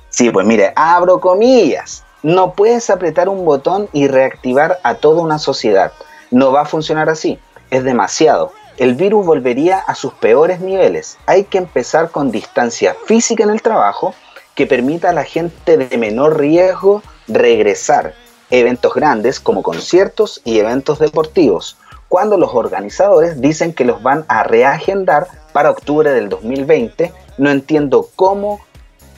[0.08, 2.02] Sí, pues mire, abro comillas.
[2.22, 5.92] No puedes apretar un botón y reactivar a toda una sociedad.
[6.30, 7.38] No va a funcionar así.
[7.70, 8.52] Es demasiado.
[8.78, 11.18] El virus volvería a sus peores niveles.
[11.26, 14.14] Hay que empezar con distancia física en el trabajo
[14.54, 18.14] que permita a la gente de menor riesgo regresar.
[18.50, 21.76] Eventos grandes como conciertos y eventos deportivos.
[22.08, 28.08] Cuando los organizadores dicen que los van a reagendar para octubre del 2020, no entiendo
[28.14, 28.60] cómo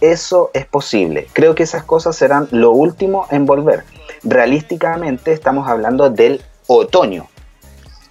[0.01, 1.29] eso es posible.
[1.35, 3.85] Creo que esas cosas serán lo último en volver.
[4.25, 7.29] Realísticamente estamos hablando del otoño.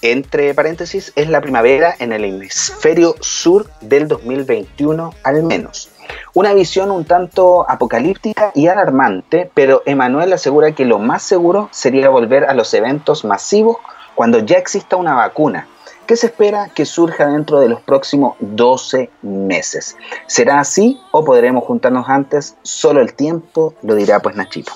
[0.02, 5.90] Entre paréntesis, es la primavera en el hemisferio sur del 2021 al menos.
[6.34, 12.10] Una visión un tanto apocalíptica y alarmante, pero Emanuel asegura que lo más seguro sería
[12.10, 13.78] volver a los eventos masivos
[14.16, 15.68] cuando ya exista una vacuna,
[16.08, 19.98] que se espera que surja dentro de los próximos 12 meses.
[20.28, 22.56] ¿Será así o podremos juntarnos antes?
[22.64, 24.72] Solo el tiempo lo dirá pues Nachito.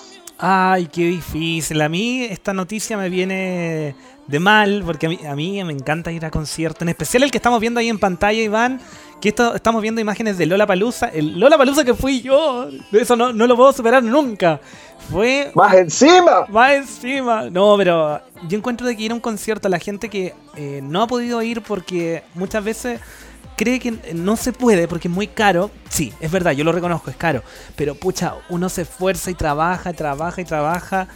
[0.45, 1.81] Ay, qué difícil.
[1.81, 3.95] A mí esta noticia me viene
[4.27, 7.31] de mal, porque a mí, a mí me encanta ir a conciertos, en especial el
[7.31, 8.81] que estamos viendo ahí en pantalla, Iván,
[9.21, 13.15] que esto, estamos viendo imágenes de Lola Palusa, el Lola Palusa que fui yo, eso
[13.15, 14.59] no, no lo puedo superar nunca.
[15.09, 16.45] Fue ¡Más encima!
[16.49, 17.49] más encima.
[17.49, 18.19] No, pero
[18.49, 21.07] yo encuentro de que ir a un concierto a la gente que eh, no ha
[21.07, 22.99] podido ir porque muchas veces
[23.64, 25.72] cree que no se puede porque es muy caro.
[25.89, 27.43] Sí, es verdad, yo lo reconozco, es caro.
[27.76, 31.07] Pero pucha, uno se esfuerza y trabaja, trabaja y trabaja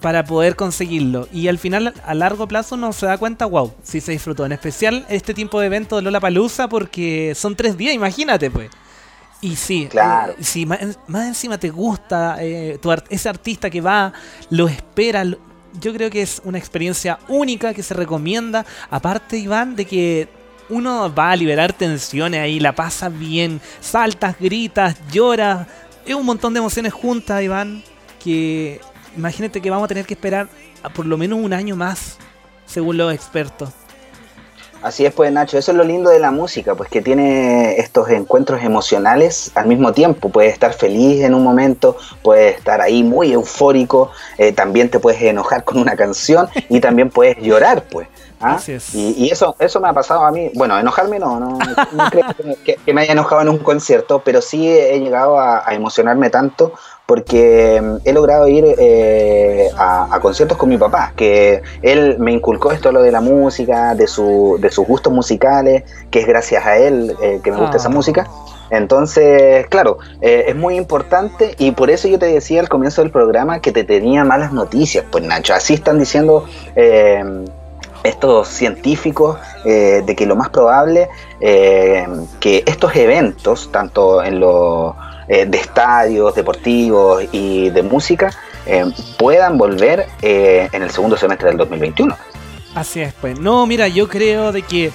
[0.00, 1.26] para poder conseguirlo.
[1.32, 4.46] Y al final, a largo plazo, uno se da cuenta, wow, sí se disfrutó.
[4.46, 8.70] En especial este tipo de evento de Lola Palusa porque son tres días, imagínate, pues.
[9.40, 10.32] Y sí, Claro.
[10.32, 14.12] eh, si más, más encima te gusta eh, tu art- ese artista que va,
[14.50, 15.38] lo espera, lo-
[15.80, 18.64] yo creo que es una experiencia única que se recomienda.
[18.90, 20.28] Aparte, Iván, de que
[20.68, 25.66] uno va a liberar tensiones ahí, la pasa bien, saltas, gritas, lloras.
[26.04, 27.82] Es un montón de emociones juntas, Iván,
[28.22, 28.80] que
[29.16, 30.48] imagínate que vamos a tener que esperar
[30.94, 32.18] por lo menos un año más,
[32.66, 33.70] según los expertos.
[34.80, 38.08] Así es, pues Nacho, eso es lo lindo de la música, pues que tiene estos
[38.10, 40.28] encuentros emocionales al mismo tiempo.
[40.28, 45.20] Puedes estar feliz en un momento, puedes estar ahí muy eufórico, eh, también te puedes
[45.20, 48.06] enojar con una canción y también puedes llorar, pues.
[48.40, 48.54] ¿Ah?
[48.54, 48.94] Así es.
[48.94, 50.50] Y, y eso, eso me ha pasado a mí.
[50.54, 51.58] Bueno, enojarme no, no,
[51.92, 52.24] no creo
[52.64, 56.72] que, me haya enojado en un concierto, pero sí he llegado a, a emocionarme tanto
[57.08, 62.32] porque mm, he logrado ir eh, a, a conciertos con mi papá, que él me
[62.32, 66.66] inculcó esto lo de la música, de, su, de sus gustos musicales, que es gracias
[66.66, 67.80] a él eh, que me gusta Ah.
[67.80, 68.28] esa música.
[68.70, 73.10] Entonces, claro, eh, es muy importante y por eso yo te decía al comienzo del
[73.10, 75.06] programa que te tenía malas noticias.
[75.10, 76.44] Pues Nacho, así están diciendo
[76.76, 77.24] eh,
[78.04, 81.08] estos científicos eh, de que lo más probable
[81.40, 82.06] eh,
[82.40, 84.94] que estos eventos, tanto en los
[85.28, 88.30] eh, de estadios deportivos y de música,
[88.66, 88.84] eh,
[89.18, 92.16] puedan volver en el segundo semestre del 2021.
[92.74, 93.38] Así es, pues.
[93.38, 94.92] No, mira, yo creo de que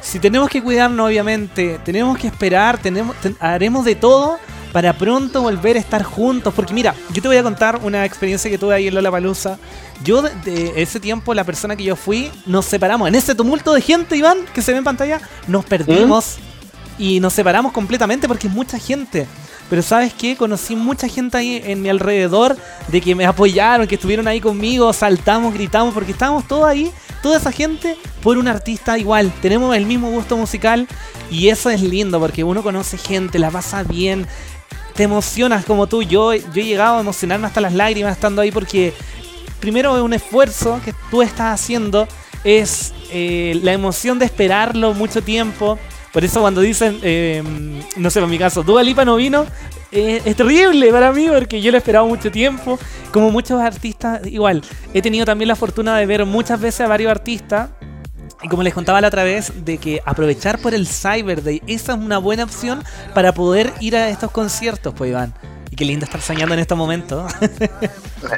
[0.00, 4.38] si tenemos que cuidarnos, obviamente, tenemos que esperar, tenemos, ten- haremos de todo
[4.72, 6.52] para pronto volver a estar juntos.
[6.54, 9.58] Porque mira, yo te voy a contar una experiencia que tuve ahí en Lollapalooza.
[10.02, 13.08] Yo, de, ese tiempo, la persona que yo fui, nos separamos.
[13.08, 16.36] En ese tumulto de gente, Iván, que se ve en pantalla, nos perdimos
[16.98, 19.26] y nos separamos completamente porque es mucha gente.
[19.70, 22.56] Pero sabes qué, conocí mucha gente ahí en mi alrededor
[22.88, 26.90] de que me apoyaron, que estuvieron ahí conmigo, saltamos, gritamos, porque estábamos todos ahí,
[27.22, 29.32] toda esa gente, por un artista igual.
[29.40, 30.88] Tenemos el mismo gusto musical
[31.30, 34.26] y eso es lindo porque uno conoce gente, la pasa bien,
[35.00, 36.02] te emocionas como tú.
[36.02, 38.92] Yo, yo he llegado a emocionarme hasta las lágrimas estando ahí porque
[39.58, 42.06] primero es un esfuerzo que tú estás haciendo,
[42.44, 45.78] es eh, la emoción de esperarlo mucho tiempo.
[46.12, 47.42] Por eso cuando dicen, eh,
[47.96, 49.46] no sé, en mi caso, Dua Lipa no vino,
[49.90, 52.78] eh, es terrible para mí porque yo lo he esperado mucho tiempo.
[53.10, 54.60] Como muchos artistas, igual,
[54.92, 57.70] he tenido también la fortuna de ver muchas veces a varios artistas.
[58.42, 61.92] Y como les contaba la otra vez, de que aprovechar por el Cyber Day, esa
[61.92, 62.82] es una buena opción
[63.14, 65.34] para poder ir a estos conciertos, pues Iván.
[65.70, 67.32] Y qué lindo estar soñando en estos momentos.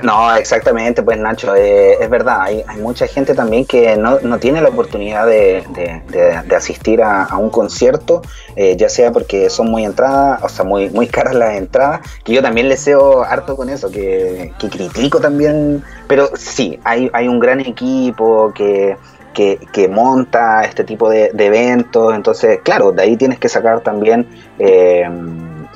[0.04, 4.60] No, exactamente, pues Nacho, eh, es verdad, hay, mucha gente también que no, no tiene
[4.60, 6.00] la oportunidad de, de-
[6.46, 8.22] de- asistir a, a un concierto,
[8.54, 12.32] eh, ya sea porque son muy entradas, o sea, muy, muy caras las entradas, que
[12.32, 17.26] yo también les deseo harto con eso, que, que critico también, pero sí, hay, hay
[17.26, 18.96] un gran equipo que,
[19.32, 23.80] que, que monta este tipo de, de eventos, entonces, claro, de ahí tienes que sacar
[23.80, 24.26] también...
[24.58, 25.08] eh,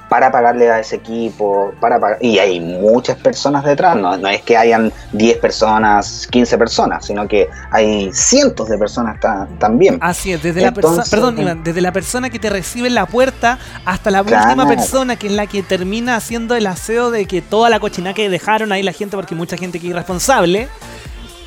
[0.09, 4.41] para pagarle a ese equipo, para pagar, y hay muchas personas detrás, no, no es
[4.43, 9.99] que hayan 10 personas, 15 personas, sino que hay cientos de personas ta- también.
[10.01, 13.07] Así es, desde la persona, perdón, Iván, desde la persona que te recibe en la
[13.07, 14.45] puerta hasta la Claro.
[14.47, 18.15] última persona que es la que termina haciendo el aseo de que toda la cochina
[18.15, 20.69] que dejaron ahí la gente, porque mucha gente que es irresponsable,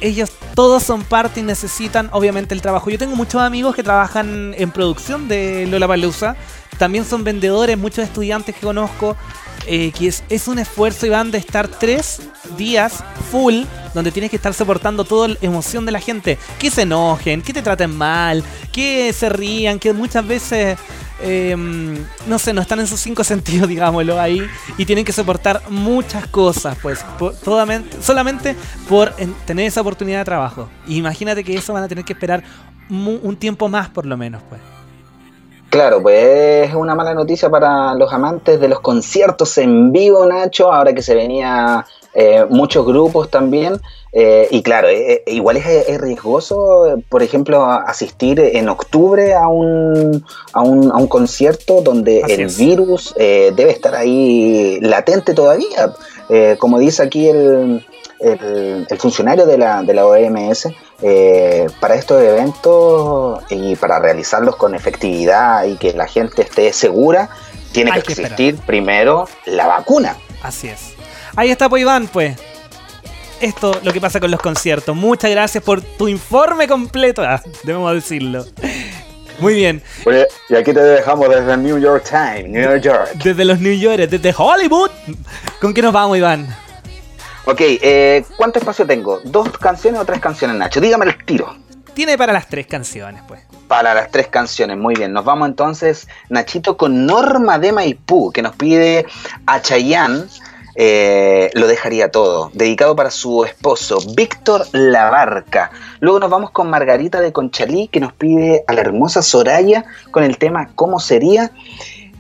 [0.02, 2.90] ellos todos son parte y necesitan obviamente el trabajo.
[2.90, 6.36] Yo tengo muchos amigos que trabajan en producción de Lollapalooza,
[6.78, 9.16] también son vendedores, muchos estudiantes que conozco,
[9.72, 12.22] eh, que es, es un esfuerzo, Iván, de estar tres
[12.58, 13.64] días full
[13.94, 16.38] donde tienes que estar soportando toda la emoción de la gente.
[16.58, 20.78] Que se enojen, que te traten mal, que se rían, que muchas veces,
[21.22, 21.56] eh,
[22.28, 24.42] no sé, no están en sus cinco sentidos, digámoslo ahí,
[24.78, 27.04] y tienen que soportar muchas cosas, pues,
[28.04, 28.56] solamente
[28.88, 30.68] por en- tener esa oportunidad de trabajo.
[30.88, 32.44] Imagínate que eso van a tener que esperar
[32.90, 34.60] un tiempo más, por lo menos, pues.
[35.70, 40.72] Claro, pues es una mala noticia para los amantes de los conciertos en vivo, Nacho,
[40.74, 43.80] ahora que se venía eh, muchos grupos también.
[44.12, 49.48] eh, y claro, eh, eh, igual es, es riesgoso, por ejemplo, asistir en octubre a
[49.48, 52.58] un, a un, a un concierto donde Así el es.
[52.58, 55.94] virus eh, debe estar ahí latente todavía.
[56.60, 57.84] Como dice aquí el,
[58.20, 60.68] el, el funcionario de la, de la OMS,
[61.02, 67.30] eh, para estos eventos y para realizarlos con efectividad y que la gente esté segura,
[67.72, 70.18] tiene Hay que existir primero la vacuna.
[70.44, 70.94] Así es.
[71.36, 72.38] Ahí está, pues Iván, pues.
[73.40, 74.94] Esto lo que pasa con los conciertos.
[74.94, 77.22] Muchas gracias por tu informe completo.
[77.22, 78.46] Ah, debemos decirlo.
[79.40, 79.82] Muy bien.
[80.50, 83.14] y aquí te dejamos desde New York Times, New York.
[83.24, 84.92] Desde los New York, desde Hollywood.
[85.62, 86.54] ¿Con qué nos vamos, Iván?
[87.46, 89.20] Ok, eh, ¿cuánto espacio tengo?
[89.24, 90.80] ¿Dos canciones o tres canciones, Nacho?
[90.82, 91.56] Dígame el tiro.
[91.94, 93.42] Tiene para las tres canciones, pues.
[93.68, 95.14] Para las tres canciones, muy bien.
[95.14, 99.06] Nos vamos entonces, Nachito, con Norma de Maipú, que nos pide
[99.46, 100.26] a Chayanne,
[100.76, 105.72] eh, Lo dejaría todo, dedicado para su esposo, Víctor Labarca.
[106.00, 110.24] Luego nos vamos con Margarita de Conchalí, que nos pide a la hermosa Soraya con
[110.24, 111.52] el tema ¿Cómo sería?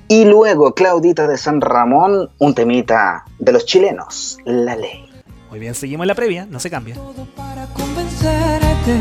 [0.10, 5.09] Y luego Claudita de San Ramón, un temita de los chilenos, La Ley.
[5.50, 6.96] Muy bien, seguimos la previa, no se cambia.
[7.36, 8.98] para convencerte.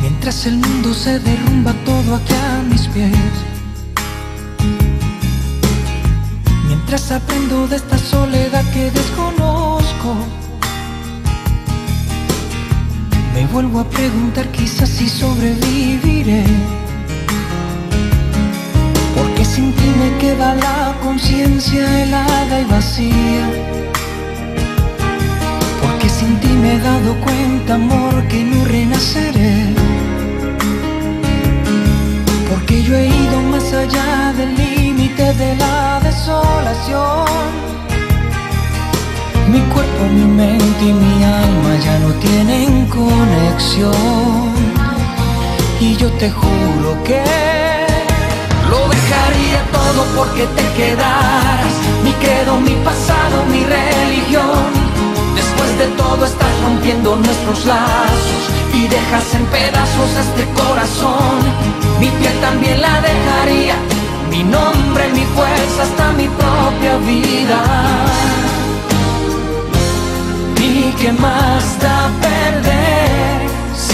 [0.00, 3.10] Mientras el mundo se derrumba todo aquí a mis pies.
[6.68, 10.14] Mientras aprendo de esta soledad que desconozco.
[13.34, 16.44] Me vuelvo a preguntar quizás si sobreviviré.
[19.54, 23.46] Sin ti me queda la conciencia helada y vacía.
[25.80, 29.66] Porque sin ti me he dado cuenta, amor, que no renaceré.
[32.50, 37.26] Porque yo he ido más allá del límite de la desolación.
[39.52, 44.52] Mi cuerpo, mi mente y mi alma ya no tienen conexión.
[45.78, 47.63] Y yo te juro que
[50.16, 51.74] porque te quedaras.
[52.02, 54.66] Mi credo, mi pasado, mi religión.
[55.34, 58.42] Después de todo estás rompiendo nuestros lazos
[58.72, 61.36] y dejas en pedazos este corazón.
[62.00, 63.76] Mi piel también la dejaría,
[64.30, 67.60] mi nombre, mi fuerza, hasta mi propia vida.
[70.60, 72.83] ¿Y qué más da perder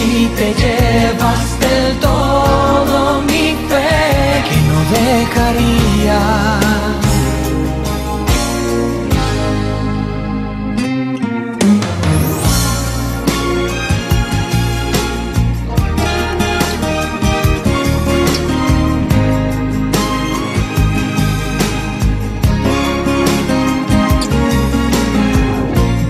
[0.01, 3.93] si te llevas del todo mi fe
[4.49, 6.21] que no dejaría?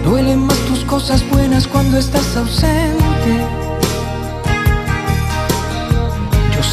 [0.04, 3.69] Duelen más tus cosas buenas cuando estás ausente.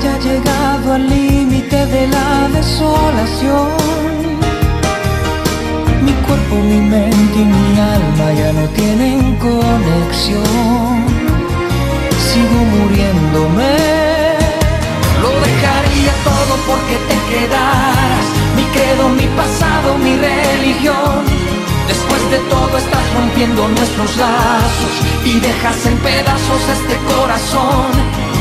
[0.00, 3.68] Haya llegado al límite de la desolación.
[6.02, 11.04] Mi cuerpo, mi mente y mi alma ya no tienen conexión.
[12.28, 13.76] Sigo muriéndome.
[15.20, 18.26] Lo dejaría todo porque te quedaras.
[18.56, 21.24] Mi credo, mi pasado, mi religión.
[21.88, 24.94] Después de todo estás rompiendo nuestros lazos
[25.26, 28.09] y dejas en pedazos este corazón.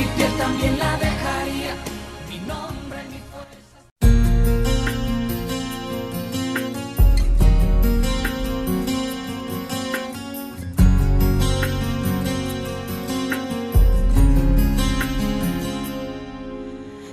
[0.00, 1.74] Mi piel también la dejaría,
[2.30, 3.20] mi nombre, mi.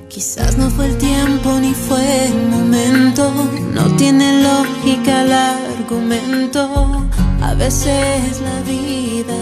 [0.07, 3.33] Quizás no fue el tiempo ni fue el momento,
[3.73, 7.09] no tiene lógica el argumento.
[7.41, 9.35] A veces la vida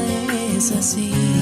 [0.57, 1.34] es así.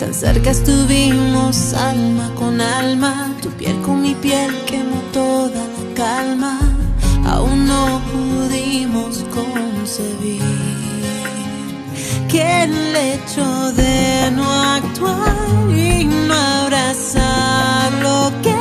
[0.00, 6.58] Tan cerca estuvimos alma con alma, tu piel con mi piel quemó toda la calma.
[7.26, 10.40] Aún no pudimos concebir
[12.30, 18.59] que el hecho de no actuar y no abrazar lo que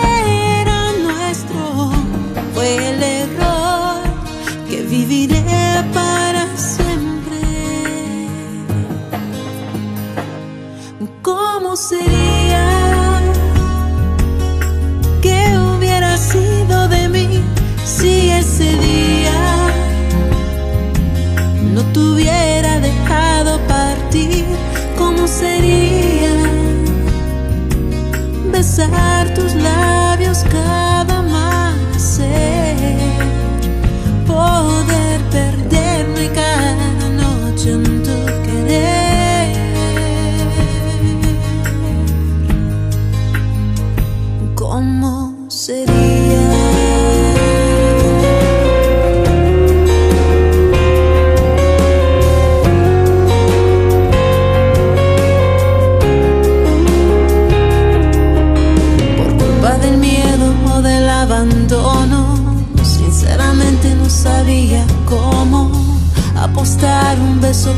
[11.70, 12.39] ¿Cómo sería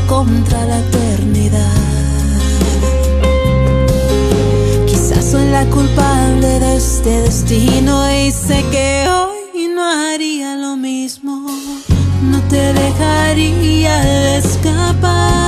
[0.06, 1.72] contra la eternidad.
[4.86, 11.46] Quizás soy la culpable de este destino y sé que hoy no haría lo mismo.
[12.22, 15.41] No te dejaría escapar.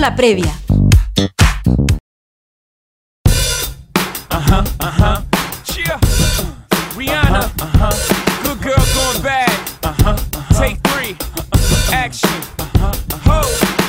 [0.00, 0.50] la previa.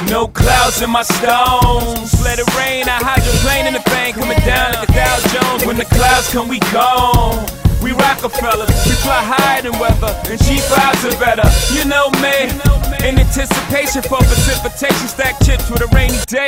[0.09, 2.21] No clouds in my stones.
[2.21, 2.83] Let it rain.
[2.89, 2.99] I
[3.41, 4.17] plane in the bank.
[4.17, 5.65] Coming down like a Dow Jones.
[5.65, 7.45] When the clouds come, we gone.
[7.81, 8.70] We Rockefeller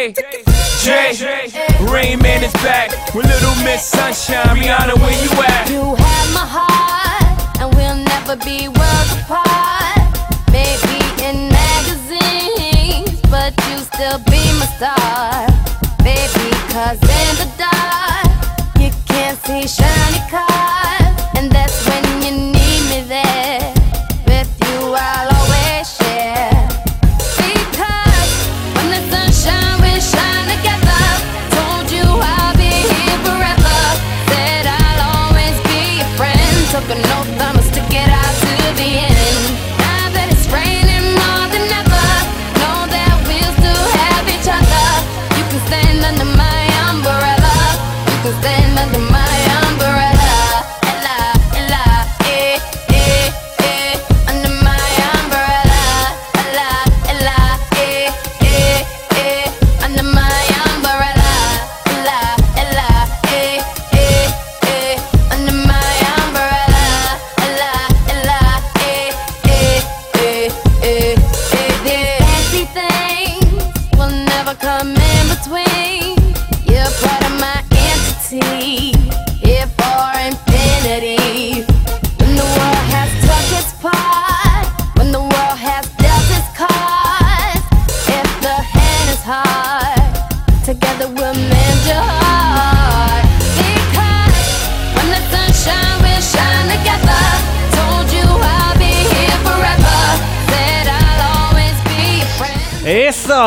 [0.04, 1.14] J.
[1.14, 1.50] J.
[1.90, 3.93] Rain Man is back with Little Miss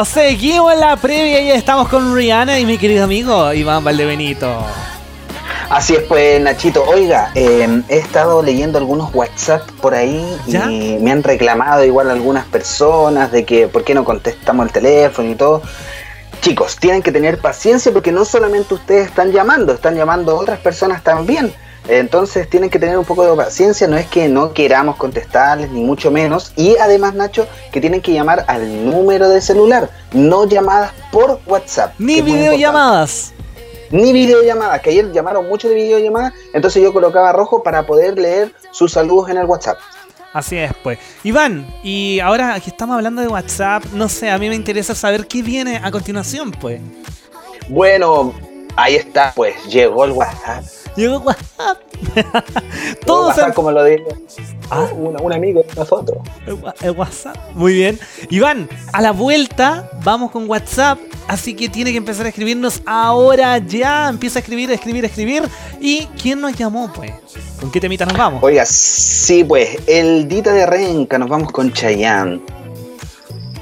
[0.07, 4.65] seguimos en la previa y estamos con Rihanna y mi querido amigo Iván Valdebenito.
[5.69, 10.71] Así es, pues Nachito, oiga, eh, he estado leyendo algunos WhatsApp por ahí ¿Ya?
[10.71, 15.29] y me han reclamado igual algunas personas de que por qué no contestamos el teléfono
[15.29, 15.63] y todo.
[16.41, 21.03] Chicos, tienen que tener paciencia porque no solamente ustedes están llamando, están llamando otras personas
[21.03, 21.53] también.
[21.89, 25.82] Entonces tienen que tener un poco de paciencia, no es que no queramos contestarles, ni
[25.84, 26.53] mucho menos.
[26.57, 31.95] Y además, Nacho, que tienen que llamar al número de celular, no llamadas por WhatsApp.
[31.99, 33.32] Ni videollamadas.
[33.91, 38.53] ni videollamadas, que ayer llamaron mucho de videollamadas, entonces yo colocaba rojo para poder leer
[38.72, 39.78] sus saludos en el WhatsApp.
[40.32, 40.99] Así es, pues.
[41.22, 45.26] Iván, y ahora que estamos hablando de WhatsApp, no sé, a mí me interesa saber
[45.26, 46.80] qué viene a continuación, pues.
[47.68, 48.34] Bueno,
[48.74, 50.64] ahí está, pues llegó el WhatsApp.
[50.97, 51.78] Llegó WhatsApp.
[53.07, 54.09] Todos WhatsApp, como lo dijo
[54.70, 54.88] Ah.
[54.92, 56.18] un, un amigo de nosotros.
[56.80, 57.36] El WhatsApp.
[57.55, 57.99] Muy bien.
[58.30, 60.99] Iván, a la vuelta vamos con WhatsApp.
[61.28, 64.09] Así que tiene que empezar a escribirnos ahora ya.
[64.09, 65.42] Empieza a escribir, a escribir, a escribir.
[65.80, 67.12] ¿Y quién nos llamó, pues?
[67.61, 68.42] ¿Con qué temita nos vamos?
[68.42, 72.40] Oiga, sí, pues, el Dita de Renca, nos vamos con Chayanne.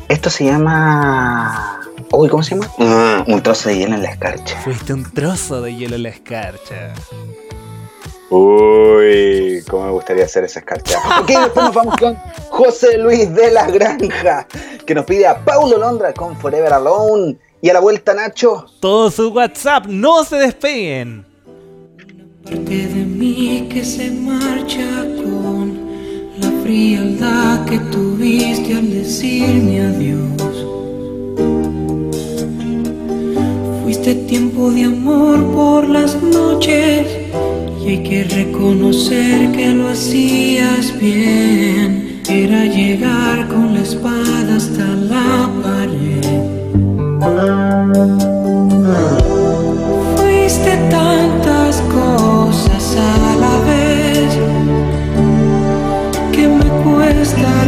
[0.08, 1.80] Esto se llama.
[2.16, 3.24] Uy, ¿cómo se llama?
[3.26, 4.56] Un trozo de hielo en la escarcha.
[4.62, 6.94] Fuiste un trozo de hielo en la escarcha.
[8.30, 10.98] Uy, cómo me gustaría hacer esa escarcha.
[11.20, 12.16] ok, después nos vamos con
[12.50, 14.46] José Luis de la Granja,
[14.86, 17.36] que nos pide a Paulo Londra con Forever Alone.
[17.60, 18.66] Y a la vuelta, Nacho.
[18.80, 21.24] Todo su WhatsApp, no se despeguen.
[22.44, 25.80] parte de mí que se marcha con
[26.38, 30.74] la frialdad que tuviste al decirme adiós.
[34.04, 37.06] Fuiste tiempo de amor por las noches
[37.82, 42.20] y hay que reconocer que lo hacías bien.
[42.28, 46.22] Era llegar con la espada hasta la pared.
[50.18, 54.34] Fuiste tantas cosas a la vez
[56.30, 57.64] que me cuesta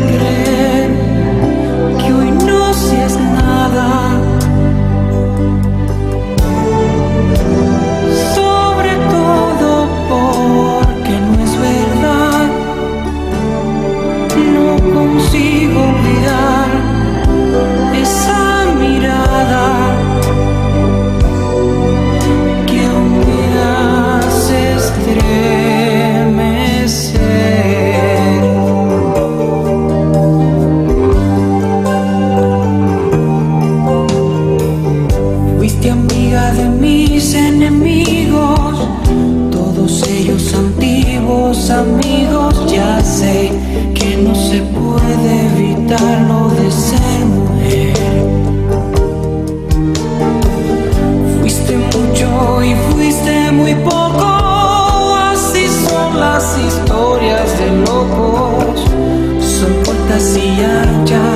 [60.18, 60.56] Son
[61.04, 61.36] puertas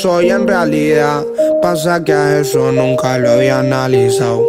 [0.00, 1.22] soy en realidad.
[1.60, 4.42] Pasa que a eso nunca lo había analizado.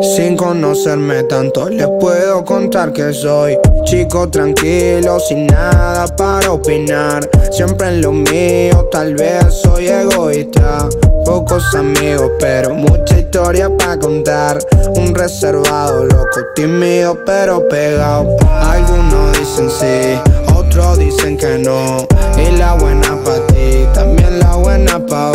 [0.00, 7.28] Sin conocerme tanto, les puedo contar que soy chico tranquilo, sin nada para opinar.
[7.50, 10.88] Siempre en lo mío, tal vez soy egoísta.
[11.24, 14.58] Pocos amigos, pero mucha historia para contar.
[14.96, 18.36] Un reservado, loco, tímido, pero pegado.
[18.60, 20.18] Algunos dicen sí,
[20.56, 22.06] otros dicen que no.
[22.38, 25.32] Y la buena para ti, también la buena pa'.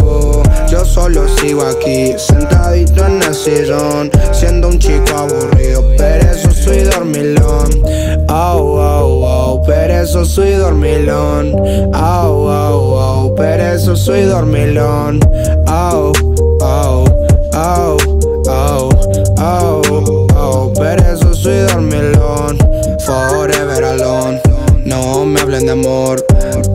[0.70, 6.84] Yo solo sigo aquí, sentadito en el sillón, siendo un chico aburrido, pero eso soy
[6.84, 7.70] dormilón.
[8.30, 11.56] Oh, oh, oh, pero eso soy dormilón.
[11.96, 15.20] Oh, oh, oh, pero eso soy dormilón.
[15.68, 16.12] Oh,
[16.62, 17.06] oh,
[17.54, 17.98] oh,
[18.48, 18.90] oh,
[19.40, 22.58] oh, oh, pero eso soy dormilón.
[23.06, 24.40] Forever alone.
[24.86, 26.23] No me hablen de amor.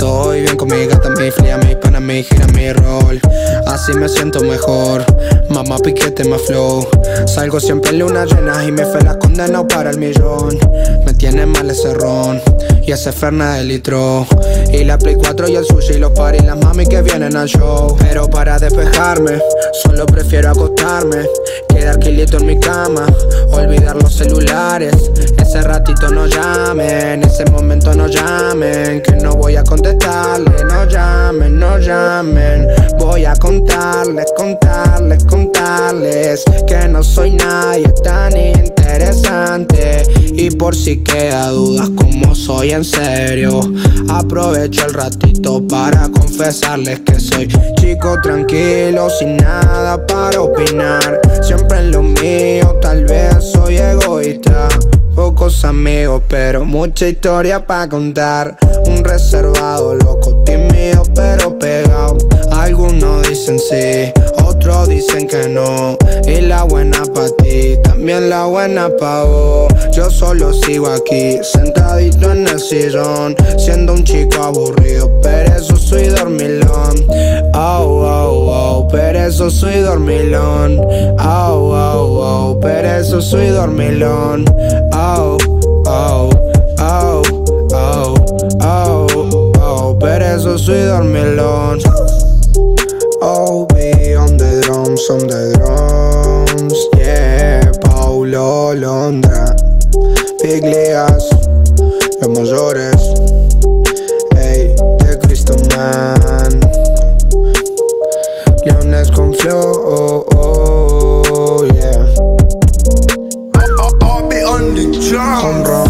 [0.08, 3.20] Estoy bien con mi gata, mi fría, mi pana, mi gira, mi rol.
[3.66, 5.04] Así me siento mejor.
[5.50, 6.88] Mamá piquete, más flow.
[7.26, 10.58] Salgo siempre en luna llena y me fe la condena para el millón.
[11.04, 12.40] Me tiene mal ese ron
[12.88, 14.26] y ese ferna de litro.
[14.72, 17.46] Y la Play 4 y el sushi y los paris, las mami que vienen al
[17.46, 17.94] show.
[17.98, 19.38] Pero para despejarme,
[19.82, 21.26] solo prefiero acostarme.
[21.68, 23.04] Quedar quilito en mi cama,
[23.52, 24.94] olvidar los celulares.
[25.38, 29.02] Ese ratito no llamen, ese momento no llamen.
[29.02, 32.68] Que no voy a contestarle, no llamen, no llamen.
[32.98, 36.42] Voy a contarles, contarles, contarles.
[36.66, 40.02] Que no soy nadie tan interesante.
[40.32, 43.60] Y por si queda dudas, como soy en serio.
[44.08, 51.20] Aprovecho el ratito para confesarles que soy chico tranquilo, sin nada para opinar.
[51.42, 54.68] Siempre en lo mío, tal vez soy egoísta.
[55.14, 58.56] Pocos amigos, pero mucha historia para contar.
[58.86, 61.57] Un reservado, loco, tímido, pero.
[62.68, 64.12] Algunos dicen sí,
[64.44, 65.96] otros dicen que no.
[66.26, 69.72] Y la buena pa' ti, también la buena pa' vos.
[69.92, 73.34] Yo solo sigo aquí, sentadito en el sillón.
[73.56, 77.06] Siendo un chico aburrido, pero eso soy dormilón.
[77.54, 80.78] Oh, oh, oh, pero eso soy dormilón.
[81.20, 84.44] Oh, oh, oh, pero eso soy dormilón.
[84.92, 85.38] Oh,
[85.86, 86.30] oh,
[86.78, 87.22] oh,
[87.72, 88.14] oh,
[88.60, 89.06] oh,
[89.58, 91.78] oh, pero eso soy dormilón.
[93.20, 97.72] Oh, be on the drums, on the drums, yeah.
[97.82, 99.56] Paulo Londra,
[100.40, 101.26] Big Ligas,
[102.20, 103.02] los mayores,
[104.36, 106.60] hey, de Cristo Man.
[108.64, 112.06] Leones con flow, oh, oh, yeah.
[114.00, 115.88] I'll be on the Home drum.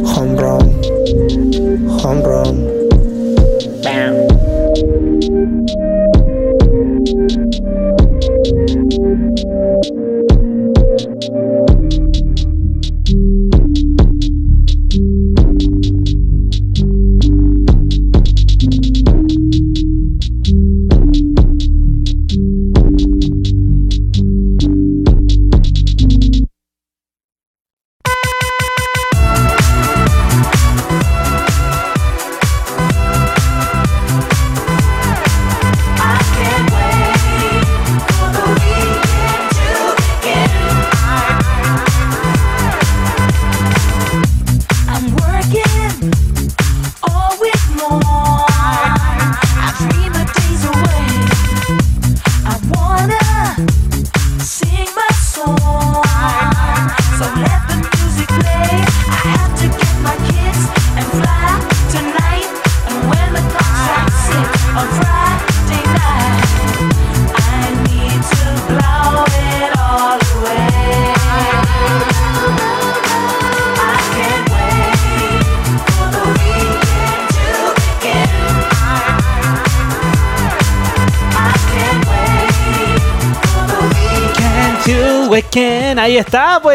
[0.00, 2.67] run, home run, home run.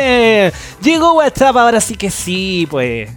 [0.03, 0.53] Pues.
[0.81, 3.09] Llegó WhatsApp, ahora sí que sí, pues.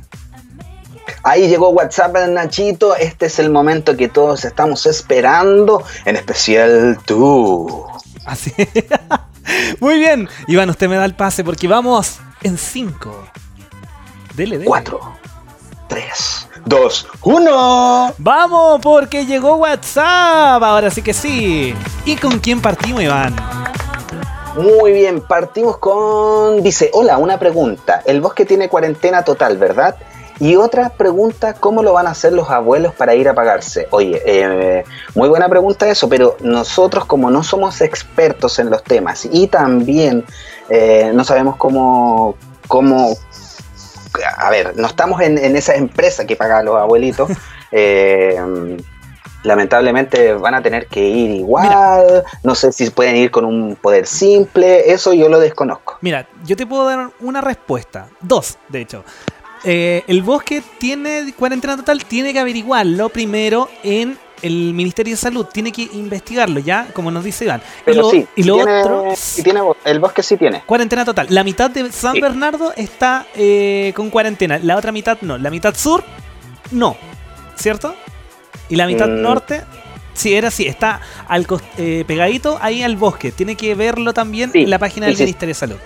[1.22, 7.84] Ahí llegó WhatsApp Nachito, este es el momento que todos estamos esperando, en especial tú.
[8.24, 8.52] Así.
[9.80, 10.28] Muy bien.
[10.46, 13.28] Iván, usted me da el pase porque vamos en 5.
[14.34, 14.68] Dele, dele.
[14.68, 15.00] 4,
[15.88, 18.14] 3, 2, 1.
[18.18, 20.62] Vamos, porque llegó WhatsApp.
[20.62, 21.74] Ahora sí que sí.
[22.04, 23.34] ¿Y con quién partimos, Iván?
[24.56, 26.62] Muy bien, partimos con...
[26.62, 28.02] Dice, hola, una pregunta.
[28.06, 29.96] El bosque tiene cuarentena total, ¿verdad?
[30.40, 33.86] Y otra pregunta, ¿cómo lo van a hacer los abuelos para ir a pagarse?
[33.90, 34.84] Oye, eh,
[35.14, 40.24] muy buena pregunta eso, pero nosotros como no somos expertos en los temas y también
[40.68, 43.14] eh, no sabemos cómo, cómo,
[44.38, 47.30] a ver, no estamos en, esa empresa que paga a los abuelitos.
[47.72, 48.38] eh,
[49.42, 54.06] lamentablemente van a tener que ir igual, no sé si pueden ir con un poder
[54.06, 55.98] simple, eso yo lo desconozco.
[56.00, 58.08] Mira, yo te puedo dar una respuesta.
[58.20, 59.04] Dos, de hecho.
[59.64, 65.46] Eh, el bosque tiene cuarentena total, tiene que averiguarlo primero en el Ministerio de Salud,
[65.46, 67.60] tiene que investigarlo ya, como nos dice Iván.
[67.60, 70.62] Y Pero lo, sí, y lo tiene, otro, sí tiene, el bosque sí tiene.
[70.66, 71.26] cuarentena total.
[71.30, 72.20] La mitad de San Sí.
[72.20, 75.38] Bernardo está eh, con cuarentena, la otra mitad no.
[75.38, 76.04] La mitad sur,
[76.70, 76.96] no.
[77.56, 77.94] ¿Cierto?
[78.68, 79.22] Y la mitad Mm.
[79.22, 79.62] norte,
[80.14, 81.47] sí, era así, está al
[81.78, 83.32] eh, pegadito ahí al bosque.
[83.32, 85.22] Tiene que verlo también Sí, en la página sí, del sí.
[85.24, 85.76] Ministerio de Salud.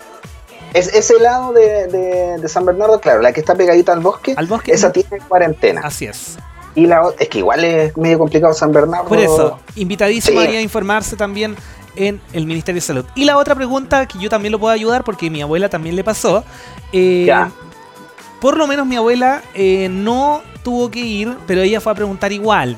[0.73, 4.35] Es, ese lado de, de- de San Bernardo, claro, la que está pegadita al bosque,
[4.37, 4.73] Al bosque.
[4.73, 5.81] esa tiene cuarentena.
[5.85, 6.39] Así es.
[6.77, 9.09] Y la es que igual es medio complicado San Bernardo.
[9.09, 11.57] Por eso, invitadísimo a informarse también
[11.97, 13.05] en el Ministerio de Salud.
[13.17, 16.05] Y la otra pregunta que yo también lo puedo ayudar porque mi abuela también le
[16.05, 16.45] pasó.
[16.93, 17.51] eh, Ya.
[18.41, 22.33] Por lo menos mi abuela eh, no tuvo que ir, pero ella fue a preguntar
[22.33, 22.77] igual.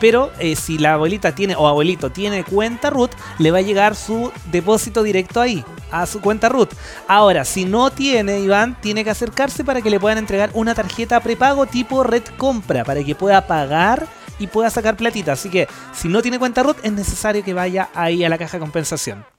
[0.00, 3.94] Pero eh, si la abuelita tiene o abuelito tiene cuenta RUT, le va a llegar
[3.94, 6.72] su depósito directo ahí, a su cuenta RUT.
[7.06, 11.20] Ahora, si no tiene, Iván, tiene que acercarse para que le puedan entregar una tarjeta
[11.20, 14.08] prepago tipo Red Compra, para que pueda pagar
[14.40, 15.32] y pueda sacar platita.
[15.32, 18.56] Así que si no tiene cuenta RUT, es necesario que vaya ahí a la caja
[18.56, 19.31] de compensación.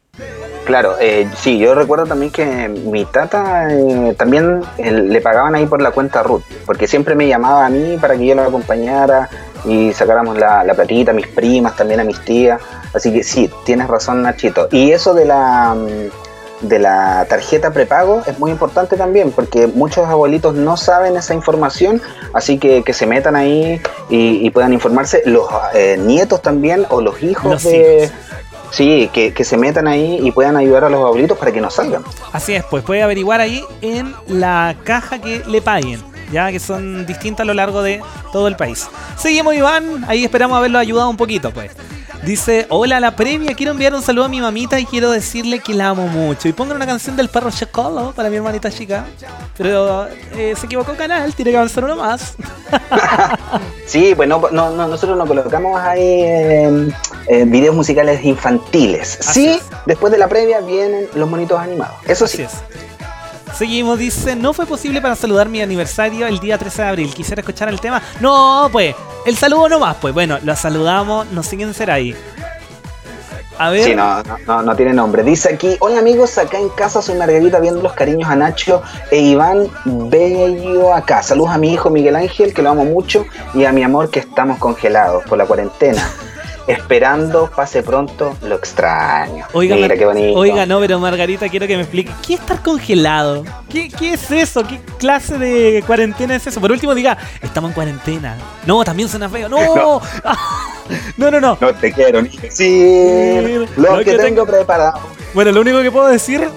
[0.66, 5.66] Claro, eh, sí, yo recuerdo también que mi tata eh, también eh, le pagaban ahí
[5.66, 9.30] por la cuenta Ruth, porque siempre me llamaba a mí para que yo lo acompañara
[9.66, 12.62] y sacáramos la, la platita, a mis primas, también a mis tías.
[12.94, 14.70] Así que sí, tienes razón, Nachito.
[14.72, 20.08] Y eso de la, mm, de la tarjeta prepago es muy importante también, porque muchos
[20.08, 22.02] abuelitos no saben esa información,
[22.34, 25.24] así que que se metan ahí y, y puedan informarse.
[25.26, 28.10] Los eh, nietos también o los hijos Los de...
[28.74, 31.70] Sí, que, que se metan ahí y puedan ayudar a los abuelitos para que no
[31.70, 32.04] salgan.
[32.32, 36.02] Así es, pues puede averiguar ahí en la caja que le paguen,
[36.32, 38.02] ya que son distintas a lo largo de
[38.32, 38.88] todo el país.
[39.16, 41.72] Seguimos, Iván, ahí esperamos haberlo ayudado un poquito, pues.
[42.26, 45.74] Dice, hola, la previa, quiero enviar un saludo a mi mamita y quiero decirle que
[45.74, 46.48] la amo mucho.
[46.48, 49.06] Y pongan una canción del perro Chocolo para mi hermanita chica.
[49.58, 52.36] Pero eh, se equivocó canal, tiene que avanzar uno más.
[53.86, 56.88] Sí, pues no, no- no- nosotros no colocamos ahí eh,
[57.28, 59.20] eh, videos musicales infantiles.
[59.22, 61.96] sí, después de la previa vienen los monitos animados.
[62.08, 62.46] Eso sí.
[63.56, 67.14] Seguimos, dice, no fue posible para saludar mi aniversario el día 13 de abril.
[67.14, 68.02] Quisiera escuchar el tema.
[68.20, 72.16] No, pues, el saludo nomás, pues bueno, lo saludamos, no sé quién será ahí.
[73.60, 73.84] A ver.
[73.84, 75.22] Sí, no, no, no, no tiene nombre.
[75.22, 78.82] Dice aquí, hola amigos, acá en casa soy Margarita viendo los cariños a Nacho
[79.12, 81.22] e Iván Bello acá.
[81.22, 84.20] Saludos a mi hijo Miguel Ángel, que lo amo mucho, y a mi amor que
[84.20, 86.10] estamos congelados por la cuarentena.
[86.68, 89.46] Esperando pase pronto, lo extraño.
[89.52, 90.40] Oiga, Mira qué bonito.
[90.40, 92.12] Oiga, no, pero Margarita, quiero que me explique.
[92.26, 93.44] ¿Qué es estar congelado?
[93.70, 94.66] ¿Qué, ¿Qué es eso?
[94.66, 96.62] ¿Qué clase de cuarentena es eso?
[96.62, 98.38] Por último, diga, estamos en cuarentena.
[98.66, 99.50] No, también suena feo.
[99.50, 100.02] No, no,
[101.18, 101.40] no, no.
[101.42, 101.58] no.
[101.60, 105.02] No te quiero ni decir lo, que, tengo preparado.
[105.34, 106.50] Bueno, lo único que puedo decir.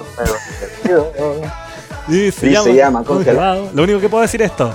[2.09, 3.71] Sí, se, llama, se llama congelado.
[3.75, 4.73] Lo único que puedo decir es esto.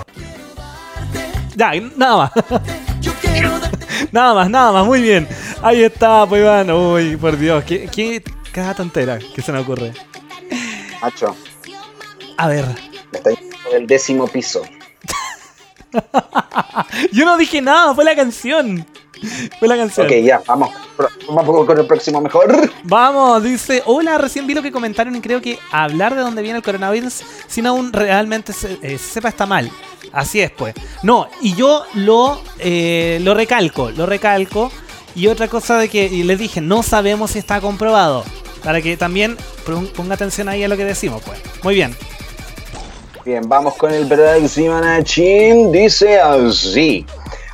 [1.55, 2.31] Ya, nada más.
[4.11, 5.27] nada más, nada más, muy bien.
[5.61, 6.71] Ahí está, pues Iván.
[6.71, 9.93] Uy, por Dios, qué, qué cada tontera que se me ocurre.
[11.01, 11.35] Macho,
[12.37, 12.65] A ver,
[13.11, 13.31] me está
[13.71, 14.61] del décimo piso.
[17.11, 18.85] yo no dije nada, fue la canción.
[19.59, 20.07] Fue la canción.
[20.07, 20.69] Ok, ya, vamos.
[21.29, 22.71] Vamos con el próximo mejor.
[22.83, 26.57] Vamos, dice, hola, recién vi lo que comentaron y creo que hablar de dónde viene
[26.57, 29.71] el coronavirus sin aún realmente se, eh, se sepa está mal.
[30.11, 30.73] Así es, pues.
[31.03, 34.71] No, y yo lo, eh, lo recalco, lo recalco.
[35.15, 38.23] Y otra cosa de que les dije, no sabemos si está comprobado.
[38.63, 41.39] Para que también pon- ponga atención ahí a lo que decimos, pues.
[41.63, 41.95] Muy bien.
[43.25, 45.71] Bien, vamos con el próximo Nachin.
[45.71, 47.05] Dice así.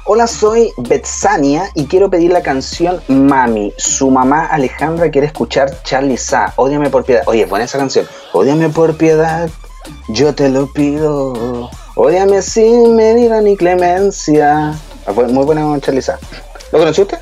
[0.09, 3.73] Hola, soy Betsania y quiero pedir la canción Mami.
[3.77, 6.53] Su mamá Alejandra quiere escuchar Charlie Sa.
[6.55, 7.23] Ódiame por piedad.
[7.25, 8.07] Oye, buena esa canción.
[8.31, 9.49] Ódiame por piedad,
[10.07, 11.69] yo te lo pido.
[11.95, 14.69] Ódiame sin medida ni clemencia.
[15.05, 16.17] Ah, Muy buena Charlie Sa.
[16.71, 17.19] ¿Lo conoció usted?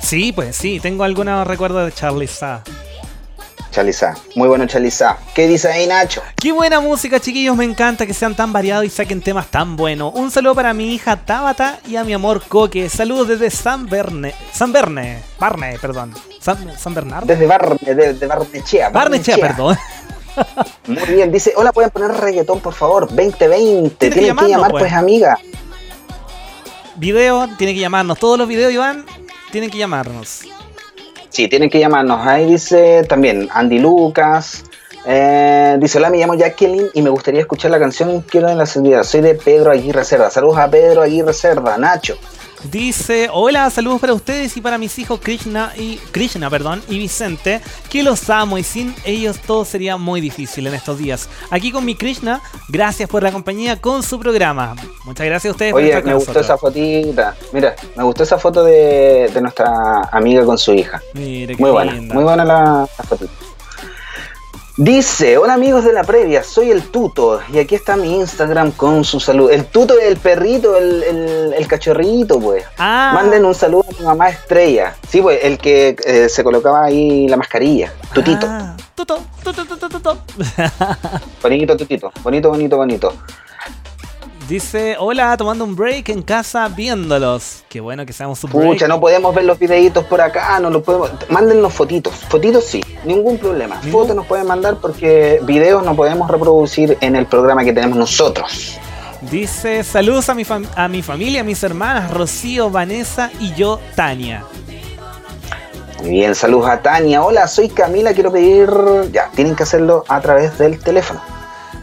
[0.00, 2.62] Sí, pues sí, tengo algunos recuerdos de Charlie Sa.
[3.70, 4.14] Charlie Sa.
[4.34, 5.18] Muy bueno Charlie Sa.
[5.34, 6.22] ¿Qué dice ahí Nacho?
[6.36, 7.56] Qué buena música, chiquillos.
[7.56, 10.12] Me encanta que sean tan variados y saquen temas tan buenos.
[10.14, 12.88] Un saludo para mi hija Tabata y a mi amor Coque.
[12.88, 14.34] Saludos desde San Berne.
[14.52, 15.22] San Berne.
[15.38, 16.14] Barne, perdón.
[16.40, 17.26] San, San Bernardo.
[17.26, 18.90] Desde Barne, desde Barnechea.
[18.90, 19.76] Barnechea, perdón.
[20.86, 23.90] Muy bien, dice, hola, pueden poner reggaetón, por favor, 2020.
[23.90, 24.82] que Tienen que, llamarnos, llamar, pues.
[24.84, 25.38] pues, amiga.
[26.96, 28.18] Video, tiene que llamarnos.
[28.18, 29.04] Todos los videos, Iván,
[29.50, 30.42] tienen que llamarnos.
[31.38, 32.26] Sí, tienen que llamarnos.
[32.26, 34.64] Ahí dice también Andy Lucas.
[35.06, 38.66] eh, dice, hola, me llamo Jacqueline y me gustaría escuchar la canción Quiero en la
[38.66, 39.04] seguridad.
[39.04, 40.30] Soy de Pedro Aguirre Cerda.
[40.30, 42.18] Saludos a Pedro Aguirre Cerda, Nacho.
[42.64, 47.60] Dice, hola, saludos para ustedes y para mis hijos Krishna y Krishna, perdón, y Vicente,
[47.88, 51.28] que los amo y sin ellos todo sería muy difícil en estos días.
[51.50, 54.74] Aquí con mi Krishna, gracias por la compañía con su programa.
[55.04, 57.36] Muchas gracias a ustedes por estar con me gustó esa fotita.
[57.52, 61.00] Mira, me gustó esa foto de, de nuestra amiga con su hija.
[61.14, 62.14] Qué Muy buena, linda.
[62.14, 63.30] muy buena la, la fotito.
[64.78, 69.02] Dice, hola amigos de la previa, soy el Tuto y aquí está mi Instagram con
[69.02, 69.50] su salud.
[69.50, 72.64] El Tuto es el perrito, el, el, el cachorrito, pues.
[72.78, 73.10] Ah.
[73.12, 74.94] Manden un saludo a mi mamá Estrella.
[75.08, 77.92] Sí, pues, el que eh, se colocaba ahí la mascarilla.
[78.14, 78.46] Tutito.
[78.48, 80.18] Ah, tuto, tuto, tuto, tuto.
[81.42, 82.12] Bonito, Tutito.
[82.22, 83.12] Bonito, bonito, bonito.
[84.48, 87.64] Dice, hola, tomando un break en casa viéndolos.
[87.68, 88.66] Qué bueno que seamos un break.
[88.66, 91.10] Pucha, no podemos ver los videitos por acá, no los podemos.
[91.28, 92.14] Mándennos fotitos.
[92.30, 93.76] Fotitos sí, ningún problema.
[93.92, 98.78] Fotos nos pueden mandar porque videos no podemos reproducir en el programa que tenemos nosotros.
[99.30, 100.44] Dice, saludos a mi,
[100.76, 104.44] a mi familia, a mis hermanas, Rocío, Vanessa y yo, Tania.
[106.00, 107.22] Muy bien, saludos a Tania.
[107.22, 108.70] Hola, soy Camila, quiero pedir.
[109.12, 111.20] Ya, tienen que hacerlo a través del teléfono.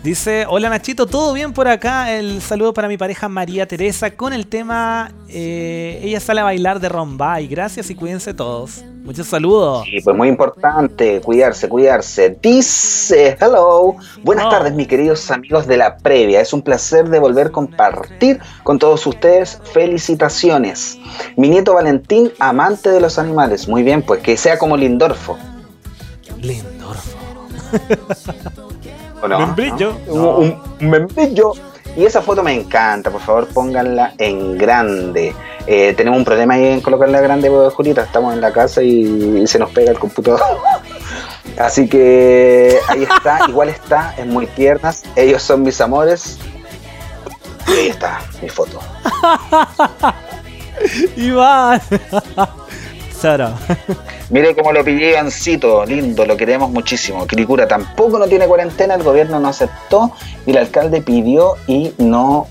[0.05, 2.13] Dice, hola Nachito, ¿todo bien por acá?
[2.13, 6.79] El saludo para mi pareja María Teresa con el tema eh, Ella sale a bailar
[6.79, 7.47] de Rombay.
[7.47, 8.83] Gracias y cuídense todos.
[9.03, 9.83] Muchos saludos.
[9.91, 12.37] Y pues muy importante, cuidarse, cuidarse.
[12.39, 14.49] Dice, hello, buenas Oh.
[14.49, 16.39] tardes mis queridos amigos de la previa.
[16.39, 19.59] Es un placer de volver a compartir con todos ustedes.
[19.73, 20.99] Felicitaciones.
[21.35, 23.67] Mi nieto Valentín, amante de los animales.
[23.67, 25.35] Muy bien, pues que sea como Lindorfo.
[26.39, 27.17] Lindorfo.
[29.21, 29.39] ¿O no?
[29.39, 29.95] Membrillo.
[30.07, 30.13] ¿No?
[30.13, 31.53] Un, un- un membrillo.
[31.97, 35.33] Y esa foto me encanta, por favor pónganla en grande.
[35.65, 38.01] Eh, tenemos un problema ahí en colocarla grande, pues, Julita.
[38.01, 40.41] Estamos en la casa y, y se nos pega el computador.
[41.57, 45.03] Así que ahí está, igual está, es muy tiernas.
[45.15, 46.37] Ellos son mis amores.
[47.67, 48.79] Y ahí está mi foto.
[51.15, 51.81] Iván.
[53.15, 53.53] Sara.
[54.29, 57.25] Mire cómo lo pillé Ivancito, lindo, lo queremos muchísimo.
[57.25, 60.11] Quilicura tampoco no tiene cuarentena, el gobierno no aceptó
[60.45, 62.47] y el alcalde pidió y no,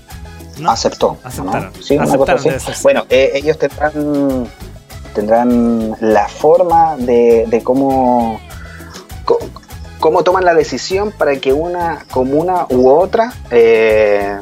[0.67, 1.17] aceptó.
[2.83, 4.47] Bueno, eh, ellos tendrán,
[5.13, 8.39] tendrán la forma de, de cómo,
[9.99, 14.37] cómo toman la decisión para que una comuna u otra eh,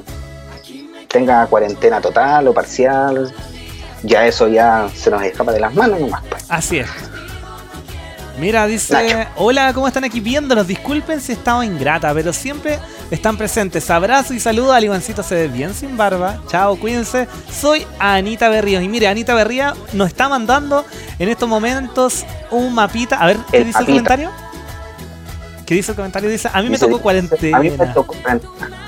[1.08, 3.34] tenga cuarentena total o parcial.
[4.04, 6.22] Ya eso ya se nos escapa de las manos nomás.
[6.30, 6.46] pues.
[6.50, 6.90] Así es.
[8.40, 9.30] Mira, dice, Nacho.
[9.36, 10.66] hola, ¿cómo están aquí viéndonos?
[10.66, 12.80] Disculpen si he estado ingrata, pero siempre
[13.12, 13.90] están presentes.
[13.92, 16.40] Abrazo y saludo al Ivancito, se ve bien sin barba.
[16.48, 17.28] Chao, cuídense.
[17.52, 18.82] Soy Anita Berríos.
[18.84, 20.84] Y mire, Anita Berría nos está mandando
[21.20, 23.18] en estos momentos un mapita.
[23.18, 24.32] A ver, ¿qué El dice el comentario?
[25.68, 26.30] ¿Qué dice el comentario?
[26.30, 27.58] Dice, a mí me tocó cuarentena.
[27.58, 28.83] A mí me tocó cuarentena.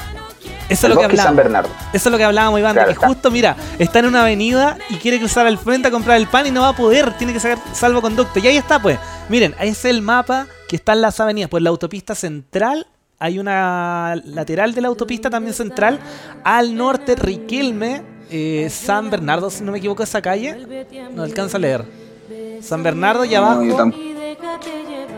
[0.69, 1.35] Eso es lo que bosque San.
[1.35, 1.69] Bernardo.
[1.93, 3.07] Eso es lo que hablábamos, Iván, Claro, que está.
[3.07, 6.47] justo, mira, está en una avenida y quiere cruzar al frente a comprar el pan
[6.47, 8.39] y no va a poder, tiene que sacar salvoconducto.
[8.39, 8.97] Y ahí está, pues.
[9.29, 11.49] Miren, ahí es el mapa que está en las avenidas.
[11.49, 12.87] Pues la autopista central,
[13.19, 15.99] hay una lateral de la autopista también central.
[16.43, 18.01] Al norte, Riquelme,
[18.31, 20.87] eh, San Bernardo, si no me equivoco, esa calle.
[21.13, 21.85] No alcanza a leer.
[22.61, 23.61] San Bernardo y abajo.
[23.61, 23.91] No.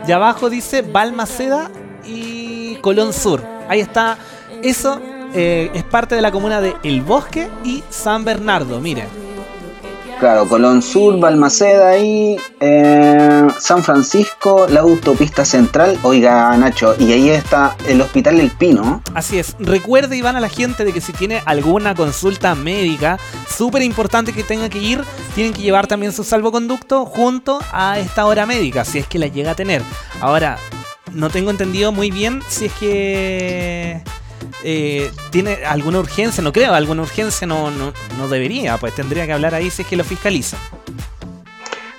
[0.06, 1.70] Y abajo dice Balmaceda
[2.04, 3.42] y Colón Sur.
[3.68, 4.18] Ahí está.
[4.62, 5.00] Eso
[5.34, 8.80] eh, es parte de la comuna de El Bosque y San Bernardo.
[8.80, 9.28] Miren.
[10.18, 15.96] Claro, Colón Sur, Balmaceda y eh, San Francisco, la autopista central.
[16.02, 19.00] Oiga, Nacho, y ahí está el Hospital El Pino.
[19.14, 19.54] Así es.
[19.60, 23.16] Recuerde, Iván, a la gente de que si tiene alguna consulta médica,
[23.48, 25.04] súper importante que tenga que ir,
[25.36, 29.28] tienen que llevar también su salvoconducto junto a esta hora médica, si es que la
[29.28, 29.82] llega a tener.
[30.20, 30.58] Ahora,
[31.12, 34.02] no tengo entendido muy bien si es que
[34.64, 39.32] eh, tiene alguna urgencia, no creo, alguna urgencia no, no, no debería, pues tendría que
[39.32, 40.56] hablar ahí si es que lo fiscaliza.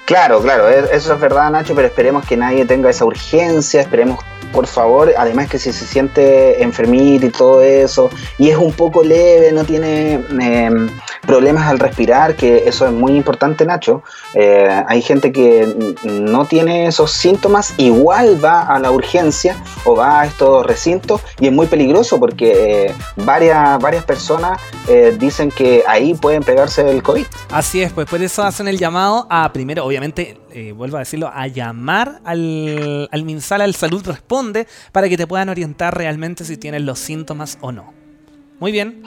[0.06, 4.20] Claro, claro, e- eso es verdad, Nacho, pero esperemos que nadie tenga esa urgencia, esperemos,
[4.52, 8.10] por favor, además que si se siente enfermito y todo eso,
[8.40, 10.72] y es un poco leve, no tiene eh,
[11.22, 14.04] problemas al respirar, que eso es muy importante, Nacho.
[14.34, 20.22] Eh, hay gente que no tiene esos síntomas, igual va a la urgencia o va
[20.22, 25.84] a estos recintos y es muy peligroso porque eh, varias, varias personas eh, dicen que
[25.88, 27.26] ahí pueden pegarse el COVID.
[27.52, 30.38] Así es, pues por eso hacen el llamado a primero, obviamente,
[30.76, 35.50] vuelvo a decirlo, a llamar al, al MinSal, al Salud Responde, para que te puedan
[35.50, 37.94] orientar realmente si tienes los síntomas o no.
[38.60, 39.04] Muy bien.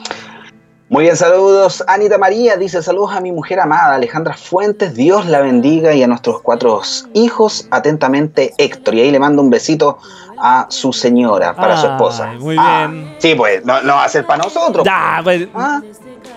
[0.93, 1.83] Muy bien, saludos.
[1.87, 4.93] Anita María dice saludos a mi mujer amada, Alejandra Fuentes.
[4.93, 6.81] Dios la bendiga y a nuestros cuatro
[7.13, 7.67] hijos.
[7.71, 8.93] Atentamente, Héctor.
[8.93, 9.97] Y ahí le mando un besito
[10.37, 12.33] a su señora, para su esposa.
[12.37, 13.15] Muy Ah, bien.
[13.17, 14.85] Sí, pues, no, no va a ser para nosotros.
[14.85, 15.81] Ya, pues, Ah,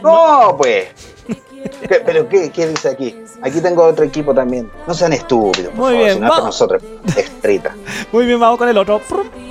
[0.03, 0.89] No, pues.
[1.87, 3.15] ¿Qué- ¿Pero qué, qué dice aquí?
[3.43, 4.71] Aquí tengo otro equipo también.
[4.87, 5.73] No sean estúpidos.
[5.75, 6.83] por Muy favor, bien, para nosotros.
[7.15, 7.75] Estrita.
[8.13, 9.03] Muy bien, vamos con el otro.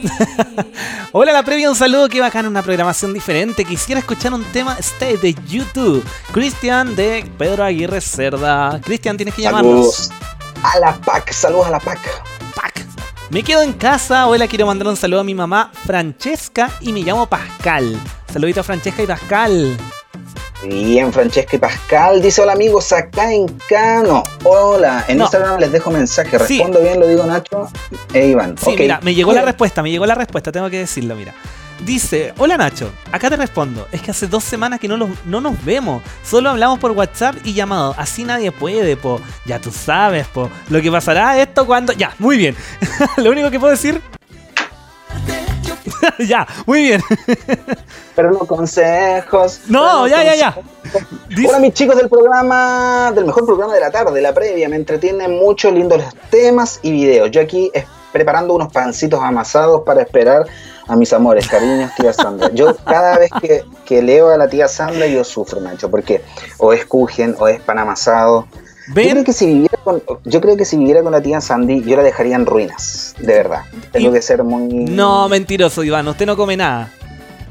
[1.12, 2.10] Hola, la previa, un saludo.
[2.10, 3.66] Qué bacán, una programación diferente.
[3.66, 6.06] Quisiera escuchar un tema Stay de YouTube.
[6.32, 8.80] Cristian de Pedro Aguirre Cerda.
[8.82, 9.96] Cristian, tienes que llamarnos.
[9.96, 10.12] Saludos
[10.64, 11.32] a la PAC.
[11.32, 12.26] Saludos a la PAC.
[13.30, 14.28] Me quedo en casa.
[14.28, 18.00] Hola, quiero mandar un saludo a mi mamá Francesca y me llamo Pascal.
[18.32, 19.78] Saludito a Francesca y Pascal.
[20.68, 22.22] Bien, Francesca y Pascal.
[22.22, 24.24] Dice, hola amigos, acá en Cano.
[24.44, 25.06] Hola.
[25.08, 25.26] En No.
[25.26, 26.30] Instagram les dejo mensaje.
[26.40, 26.58] Sí.
[26.58, 27.68] Respondo bien, lo digo Nacho
[28.14, 28.56] e Iván.
[28.58, 31.34] Sí, mira, me llegó la respuesta, me llegó la respuesta, tengo que decirlo, mira.
[31.86, 35.42] Dice, hola Nacho, acá te respondo, es que hace dos semanas que no, los- no
[35.42, 40.26] nos vemos, solo hablamos por WhatsApp y llamado, así nadie puede, po, ya tú sabes,
[40.28, 41.92] po, lo que pasará esto cuando...
[41.92, 42.56] Ya, muy bien,
[43.18, 44.02] lo único que puedo decir...
[46.20, 47.02] ya, muy bien.
[48.16, 49.62] Pero los consejos.
[49.68, 50.56] No, ya, ya, ya.
[51.48, 54.70] Hola mis chicos del programa, del mejor programa de la tarde, la previa.
[54.70, 57.32] Me entretienen mucho, lindos los temas y videos.
[57.32, 60.46] Yo aquí es- preparando unos pancitos amasados para esperar
[60.88, 62.50] a mis amores, cariños, tía Sandra.
[62.54, 66.22] Yo cada vez que, que leo a la tía Sandra yo sufro, Nacho, porque
[66.60, 68.48] o es cujen o es pan amasado.
[68.88, 71.84] Yo creo, que si viviera con, yo creo que si viviera con la tía Sandy,
[71.84, 73.62] yo la dejaría en ruinas, de verdad.
[73.92, 74.68] Tengo que ser muy...
[74.86, 76.90] No, mentiroso, Iván, usted no come nada.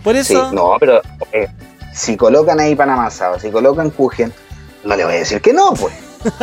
[0.02, 0.52] Por Sí, eso...
[0.52, 1.01] no, pero
[1.32, 1.48] eh,
[1.93, 4.32] si colocan ahí pan amasado, si colocan kuchen,
[4.85, 5.94] no le voy a decir que no, pues.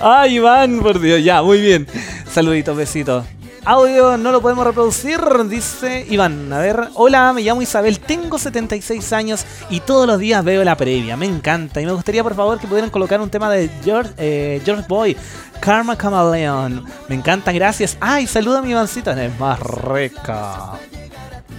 [0.00, 1.86] Ay, Iván, por Dios, ya, muy bien.
[2.30, 3.24] Saluditos, besitos.
[3.64, 6.50] Audio no lo podemos reproducir, dice Iván.
[6.52, 10.76] A ver, hola, me llamo Isabel, tengo 76 años y todos los días veo la
[10.76, 11.16] previa.
[11.16, 14.62] Me encanta y me gustaría, por favor, que pudieran colocar un tema de George, eh,
[14.64, 15.16] George Boy,
[15.60, 16.84] Karma Camaleon.
[17.08, 17.98] Me encanta, gracias.
[18.00, 20.72] Ay, saluda a mi Ivancita, es más rica.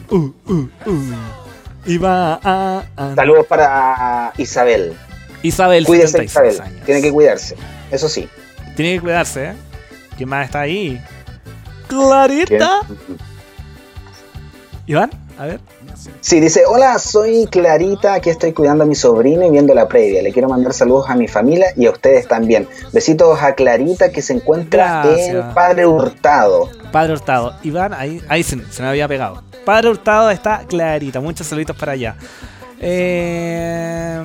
[0.09, 1.13] Uh, uh, uh.
[1.85, 2.39] Iván.
[3.15, 4.97] Saludos para Isabel.
[5.43, 6.61] Isabel, Cuídese, 76 Isabel.
[6.73, 6.85] años.
[6.85, 7.55] Tiene que cuidarse,
[7.91, 8.27] eso sí.
[8.75, 9.53] Tiene que cuidarse, ¿eh?
[10.17, 11.01] ¿Quién más está ahí?
[11.91, 12.80] Clarita.
[14.88, 15.59] Iván, a ver.
[16.22, 20.22] Sí, dice, hola, soy Clarita, aquí estoy cuidando a mi sobrino y viendo la previa.
[20.22, 22.68] Le quiero mandar saludos a mi familia y a ustedes también.
[22.93, 25.27] Besitos a Clarita que se encuentra Gracias.
[25.35, 26.69] en Padre Hurtado.
[26.91, 27.53] Padre Hurtado.
[27.63, 29.43] Iván, ahí, ahí se, se me había pegado.
[29.65, 31.19] Padre Hurtado está clarita.
[31.19, 32.15] Muchos saluditos para allá.
[32.80, 34.22] Eh,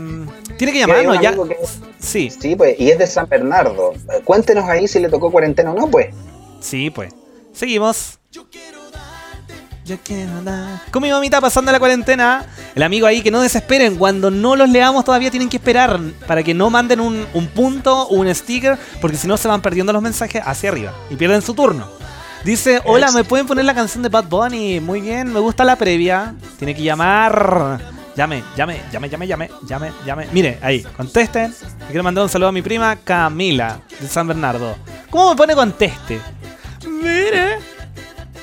[0.57, 1.33] tiene que llamarnos ya.
[1.33, 1.57] que-
[1.99, 2.31] Sí.
[2.31, 3.93] Sí, pues, y es de San Bernardo.
[3.93, 6.15] Eh, Cuéntenos ahí si le tocó cuarentena o no, pues.
[6.61, 7.13] Sí, pues.
[7.57, 8.19] Seguimos.
[8.31, 12.45] Yo quiero dar- Con mi mamita pasando la cuarentena.
[12.75, 13.97] El amigo ahí que no desesperen.
[13.97, 18.03] Cuando no los leamos todavía tienen que esperar para que no manden un, un punto
[18.03, 18.77] o un sticker.
[19.01, 20.93] Porque si no se van perdiendo los mensajes hacia arriba.
[21.09, 21.89] Y pierden su turno.
[22.45, 24.81] Dice, hola, ¿me pueden poner la canción de Bad Bunny?
[24.81, 26.35] Muy bien, me gusta la previa.
[26.59, 27.81] Tiene que llamar.
[28.17, 30.27] Llame, llame, llame, llame, llame, llame, llame.
[30.33, 31.51] Mire, ahí, contesten.
[31.81, 34.75] Le quiero mandar un saludo a mi prima Camila, de San Bernardo.
[35.11, 36.21] ¿Cómo me pone conteste?
[37.03, 37.57] Mire.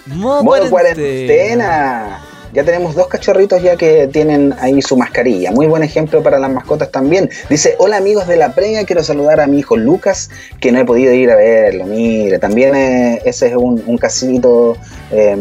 [0.07, 0.69] Modo, Modo cuarentena.
[0.69, 2.19] cuarentena.
[2.53, 5.51] Ya tenemos dos cachorritos ya que tienen ahí su mascarilla.
[5.51, 7.27] Muy buen ejemplo para las mascotas también.
[7.49, 10.85] Dice, hola amigos de la previa, quiero saludar a mi hijo Lucas, que no he
[10.85, 11.85] podido ir a verlo.
[11.85, 14.77] Mire, también eh, ese es un, un casito,
[15.09, 15.35] eh,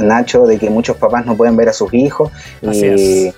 [0.00, 2.32] Nacho, de que muchos papás no pueden ver a sus hijos.
[2.66, 3.34] Así Y, es.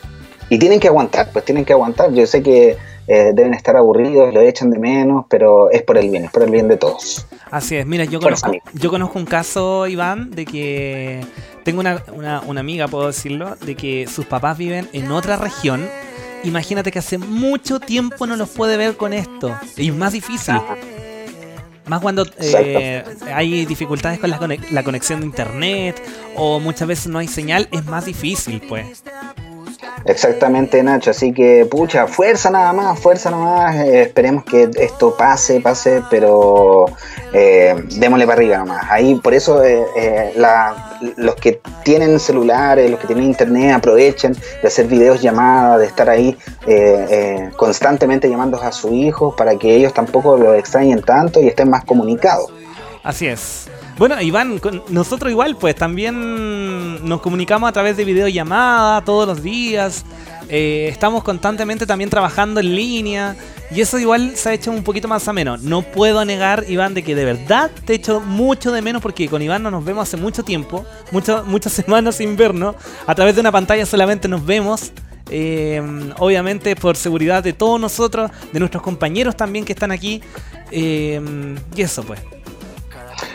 [0.48, 2.10] y tienen que aguantar, pues tienen que aguantar.
[2.14, 6.10] Yo sé que eh, deben estar aburridos, lo echan de menos, pero es por el
[6.10, 7.26] bien, es por el bien de todos.
[7.50, 11.20] Así es, mira, yo conozco, yo conozco un caso, Iván, de que
[11.64, 15.86] tengo una, una- una amiga, puedo decirlo, de que sus papás viven en otra región.
[16.44, 19.54] Imagínate que hace mucho tiempo no los puede ver con esto.
[19.76, 20.54] Y es más difícil.
[21.86, 23.02] Más cuando eh,
[23.34, 26.00] hay dificultades con la conexión de internet
[26.36, 29.02] o muchas veces no hay señal, es más difícil, pues.
[30.04, 31.10] Exactamente, Nacho.
[31.10, 33.76] Así que, pucha, fuerza nada más, fuerza nada más.
[33.76, 36.86] eh, esperemos que esto pase, pase, pero
[37.32, 38.86] eh, démosle para arriba nomás.
[38.90, 44.68] Ahí, por eso, eh, la- los que tienen celulares, los que tienen internet, aprovechen de
[44.68, 46.36] hacer videos llamadas, de estar ahí
[47.56, 51.84] constantemente llamando a sus hijos para que ellos tampoco lo extrañen tanto y estén más
[51.84, 52.50] comunicados.
[53.02, 53.68] Así es.
[54.00, 54.58] Bueno, Iván,
[54.88, 60.06] nosotros igual, pues también nos comunicamos a través de videollamada todos los días.
[60.48, 63.36] Eh, estamos constantemente también trabajando en línea.
[63.70, 65.58] Y eso igual se ha hecho un poquito más ameno.
[65.58, 69.42] No puedo negar, Iván, de que de verdad te echo mucho de menos porque con
[69.42, 70.86] Iván no nos vemos hace mucho tiempo.
[71.12, 72.76] mucho- muchas semanas sin vernos.
[73.06, 74.92] A través de una pantalla solamente nos vemos.
[75.28, 75.82] Eh,
[76.18, 80.22] obviamente por seguridad de todos nosotros, de nuestros compañeros también que están aquí.
[80.70, 81.20] Eh,
[81.76, 82.18] y eso pues.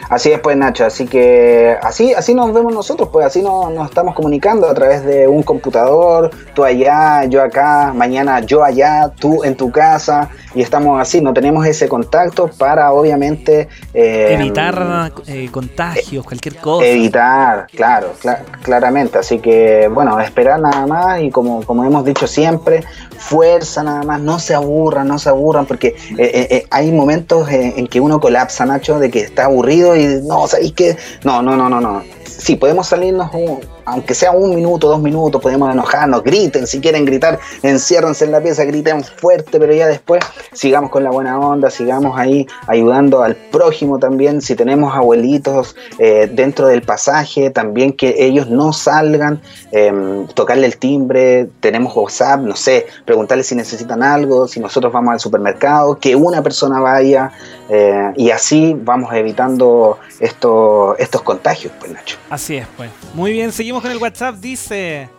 [0.09, 3.89] Así es, pues Nacho, así que así, así nos vemos nosotros, pues así nos, nos
[3.89, 9.43] estamos comunicando a través de un computador, tú allá, yo acá, mañana yo allá, tú
[9.43, 15.49] en tu casa, y estamos así, no tenemos ese contacto para obviamente eh, Evitar eh,
[15.51, 16.85] contagios, cualquier cosa.
[16.85, 19.17] Evitar, claro, cla- claramente.
[19.17, 22.83] Así que, bueno, esperar nada más y como, como hemos dicho siempre,
[23.17, 27.49] fuerza nada más, no se aburran, no se aburran, porque eh, eh, eh, hay momentos
[27.49, 30.97] en que uno colapsa, Nacho, de que está aburrido y no, ¿sabéis qué?
[31.23, 32.03] No, no, no, no, no.
[32.25, 37.05] Sí, podemos salirnos, un- aunque sea un minuto, dos minutos, podemos enojarnos, griten, si quieren
[37.05, 40.23] gritar, enciérrense en la pieza, griten fuerte, pero ya después
[40.53, 46.29] sigamos con la buena onda, sigamos ahí ayudando al prójimo también, si tenemos abuelitos eh,
[46.31, 49.39] dentro del pasaje, también que ellos no salgan,
[49.71, 55.13] eh, tocarle el timbre, tenemos WhatsApp, no sé, preguntarle si necesitan algo, si nosotros vamos
[55.13, 57.31] al supermercado, que una persona vaya
[57.69, 62.14] eh, y así vamos evitando esto- estos contagios, pues Nacho.
[62.29, 62.89] Así es, pues.
[63.13, 64.35] Muy bien, seguimos con el WhatsApp.
[64.35, 65.09] Dice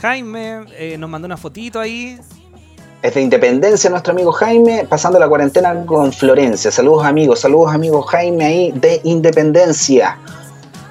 [0.00, 2.18] Jaime, eh, nos mandó una fotito ahí.
[3.02, 6.70] Es de Independencia nuestro amigo Jaime, pasando la cuarentena con Florencia.
[6.70, 10.18] Saludos amigos, saludos amigos Jaime ahí de Independencia.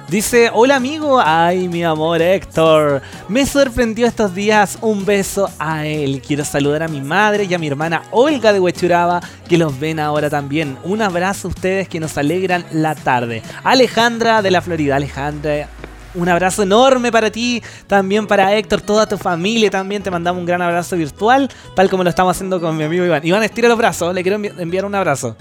[0.08, 6.22] Dice, hola amigo, ay mi amor Héctor, me sorprendió estos días, un beso a él.
[6.26, 10.00] Quiero saludar a mi madre y a mi hermana Olga de Huechuraba, que los ven
[10.00, 10.78] ahora también.
[10.82, 13.42] Un abrazo a ustedes que nos alegran la tarde.
[13.64, 15.68] Alejandra de la Florida, Alejandra,
[16.14, 20.46] un abrazo enorme para ti, también para Héctor, toda tu familia, también te mandamos un
[20.46, 23.26] gran abrazo virtual, tal como lo estamos haciendo con mi amigo Iván.
[23.26, 25.36] Iván, estira los brazos, le quiero envi- enviar un abrazo.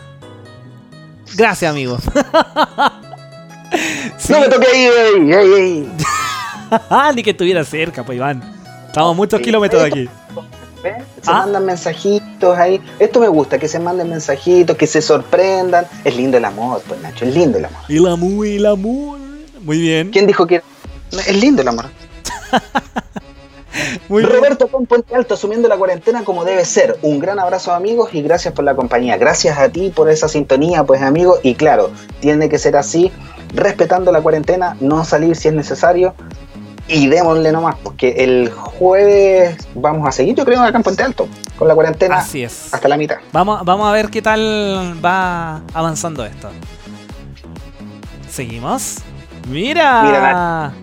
[1.37, 1.97] Gracias, amigo.
[4.29, 5.91] No me toque ahí, ey, ey, ey.
[7.15, 8.41] Ni que estuviera cerca, pues Iván.
[8.87, 10.09] Estamos a muchos Sí, kilómetros de aquí.
[10.83, 11.03] ¿Ves?
[11.21, 12.79] Se mandan mensajitos ahí.
[12.99, 15.85] Esto me gusta, que se manden mensajitos, que se sorprendan.
[16.03, 17.79] Es lindo el amor, pues Nacho, es lindo el amor.
[17.89, 19.19] El amor, el amor.
[19.61, 20.11] Muy bien.
[20.11, 20.61] ¿Quién dijo que
[21.11, 21.85] es lindo el amor?
[24.09, 26.97] Muy Roberto con Puente Alto asumiendo la cuarentena como debe ser.
[27.01, 29.17] Un gran abrazo amigos y gracias por la compañía.
[29.17, 31.39] Gracias a ti por esa sintonía, pues amigos.
[31.43, 33.11] Y claro, tiene que ser así,
[33.53, 36.13] respetando la cuarentena, no salir si es necesario.
[36.89, 41.27] Y démosle nomás, porque el jueves vamos a seguir, yo creo, acá en Puente Alto,
[41.59, 42.73] con la cuarentena Así es.
[42.73, 43.17] hasta la mitad.
[43.33, 46.49] Vamos, vamos a ver qué tal va avanzando esto.
[48.29, 48.99] ¿Seguimos?
[49.49, 50.03] ¡Mira!
[50.03, 50.73] Mira,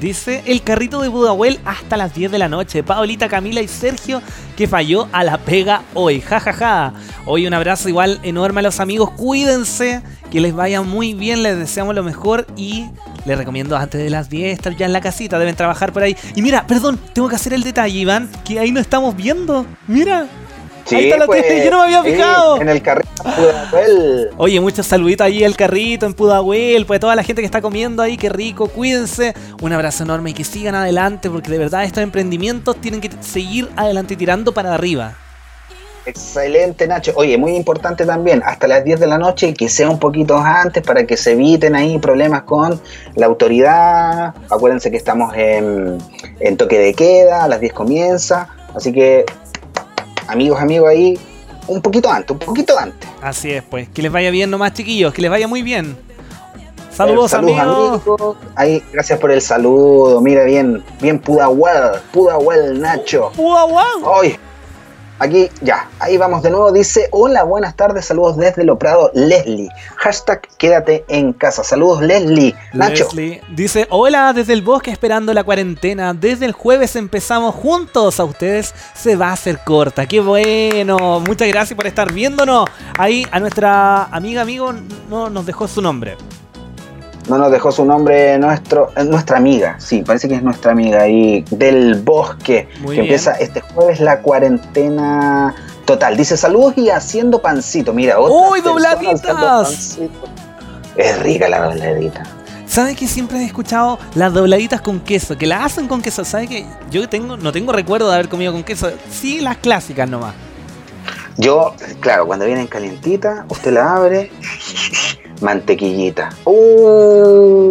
[0.00, 2.84] Dice el carrito de Budahuel hasta las 10 de la noche.
[2.84, 4.22] Paulita, Camila y Sergio
[4.56, 6.20] que falló a la pega hoy.
[6.20, 6.92] Ja, ja, ja.
[7.26, 9.10] Hoy un abrazo igual enorme a los amigos.
[9.10, 10.02] Cuídense.
[10.30, 11.42] Que les vaya muy bien.
[11.42, 12.46] Les deseamos lo mejor.
[12.56, 12.86] Y
[13.24, 15.38] les recomiendo antes de las 10 estar ya en la casita.
[15.38, 16.16] Deben trabajar por ahí.
[16.36, 18.28] Y mira, perdón, tengo que hacer el detalle, Iván.
[18.44, 19.66] Que ahí no estamos viendo.
[19.88, 20.26] Mira.
[20.96, 21.64] Ahí está la pues, tele.
[21.64, 22.60] Yo no me había sí, fijado.
[22.60, 24.30] en el carrito Pudahuel.
[24.36, 28.02] Oye, muchos saluditos ahí al carrito en Pudahuel, pues toda la gente que está comiendo
[28.02, 29.34] ahí, qué rico, cuídense.
[29.60, 33.68] Un abrazo enorme y que sigan adelante, porque de verdad estos emprendimientos tienen que seguir
[33.76, 35.14] adelante tirando para arriba.
[36.08, 37.12] Excelente, Nacho.
[37.16, 40.82] Oye, muy importante también, hasta las 10 de la noche, que sea un poquito antes
[40.82, 42.80] para que se eviten ahí problemas con
[43.14, 44.34] la autoridad.
[44.50, 45.98] Acuérdense que estamos en,
[46.40, 48.48] en toque de queda, a las 10 comienza.
[48.74, 49.26] Así que,
[50.28, 51.18] amigos, amigos, ahí,
[51.66, 53.08] un poquito antes, un poquito antes.
[53.20, 53.88] Así es, pues.
[53.88, 55.96] Que les vaya bien nomás, chiquillos, que les vaya muy bien.
[56.90, 58.02] Saludos, saludos, amigos.
[58.02, 58.36] amigos.
[58.56, 60.20] Ahí, gracias por el saludo.
[60.20, 63.30] Mira bien, bien Pudahuel, Pudahuel, Nacho.
[63.36, 64.02] Pudahuel.
[64.04, 64.36] Hoy,
[65.18, 66.72] aquí, ya, ahí vamos de nuevo.
[66.72, 69.68] Dice, hola, buenas tardes, saludos desde Lo Prado, Leslie.
[69.96, 71.64] Hashtag quédate en casa.
[71.64, 72.54] Saludos, Leslie.
[72.72, 73.04] Nacho.
[73.04, 76.14] Leslie dice, hola desde el bosque esperando la cuarentena.
[76.14, 78.20] Desde el jueves empezamos juntos.
[78.20, 80.06] A ustedes se va a hacer corta.
[80.06, 81.20] Qué bueno.
[81.20, 82.66] Muchas gracias por estar viéndonos.
[82.98, 84.72] Ahí a nuestra amiga, amigo,
[85.08, 86.16] no nos dejó su nombre.
[87.28, 91.44] No nos dejó su nombre nuestro, nuestra amiga, sí, parece que es nuestra amiga ahí
[91.50, 93.04] del bosque, Muy que bien.
[93.04, 96.16] empieza este jueves la cuarentena total.
[96.16, 97.92] Dice saludos y haciendo pancito.
[97.92, 99.98] Mira, otras ¡Uy, dobladitas!
[100.96, 102.24] Es rica la dobladita.
[102.66, 105.38] ¿Sabes que siempre he escuchado las dobladitas con queso?
[105.38, 106.24] Que las hacen con queso.
[106.24, 108.90] ¿Sabes que Yo tengo, no tengo recuerdo de haber comido con queso.
[109.10, 110.34] Sí, las clásicas nomás.
[111.38, 114.30] Yo, claro, cuando vienen calientitas, usted la abre,
[115.40, 116.30] mantequillita.
[116.44, 117.68] ¡Uh!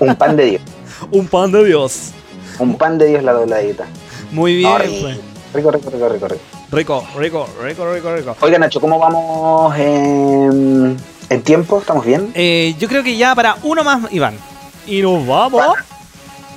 [0.00, 0.62] un pan de Dios.
[1.10, 2.12] Un pan de Dios.
[2.58, 3.86] Un pan de Dios la dobladita.
[4.30, 5.18] Muy bien, Ay, pues.
[5.52, 6.42] Rico, rico, rico, rico, rico.
[6.70, 8.36] Rico, rico, rico, rico, rico.
[8.40, 10.96] Oiga, Nacho, ¿cómo vamos en,
[11.28, 11.80] en tiempo?
[11.80, 12.30] ¿Estamos bien?
[12.34, 14.38] Eh, yo creo que ya para uno más, Iván.
[14.86, 15.62] Y nos vamos.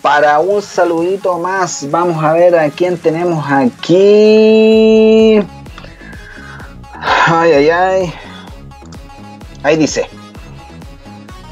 [0.02, 5.40] Para un saludito más, vamos a ver a quién tenemos aquí.
[7.28, 8.14] Ay, ay, ay.
[9.66, 10.08] Ahí dice.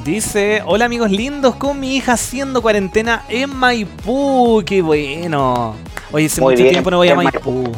[0.06, 4.62] Dice, hola amigos lindos, con mi hija haciendo cuarentena en Maipú.
[4.64, 5.74] Qué bueno.
[6.12, 7.72] Oye, hace Muy mucho bien, tiempo no voy a en Maipú.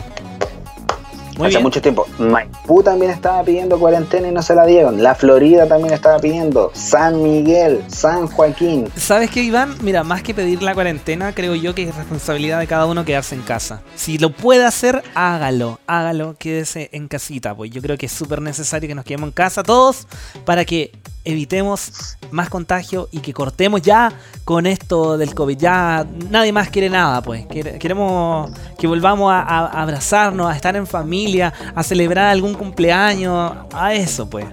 [1.37, 1.63] Muy Hace bien.
[1.63, 2.05] mucho tiempo.
[2.17, 5.03] Maipú también estaba pidiendo cuarentena y no se la dieron.
[5.03, 6.71] La Florida también estaba pidiendo.
[6.73, 8.89] San Miguel, San Joaquín.
[8.95, 9.75] ¿Sabes qué, Iván?
[9.81, 13.35] Mira, más que pedir la cuarentena, creo yo que es responsabilidad de cada uno quedarse
[13.35, 13.81] en casa.
[13.95, 17.55] Si lo puede hacer, hágalo, hágalo, quédese en casita.
[17.55, 20.07] Pues yo creo que es súper necesario que nos quedemos en casa todos
[20.45, 20.91] para que
[21.25, 24.11] evitemos más contagio y que cortemos ya
[24.45, 25.57] con esto del COVID.
[25.57, 27.45] Ya nadie más quiere nada, pues.
[27.47, 29.41] Quere- Queremos que volvamos a,
[29.81, 34.45] abrazarnos, a estar en familia, a celebrar algún cumpleaños, a eso, pues.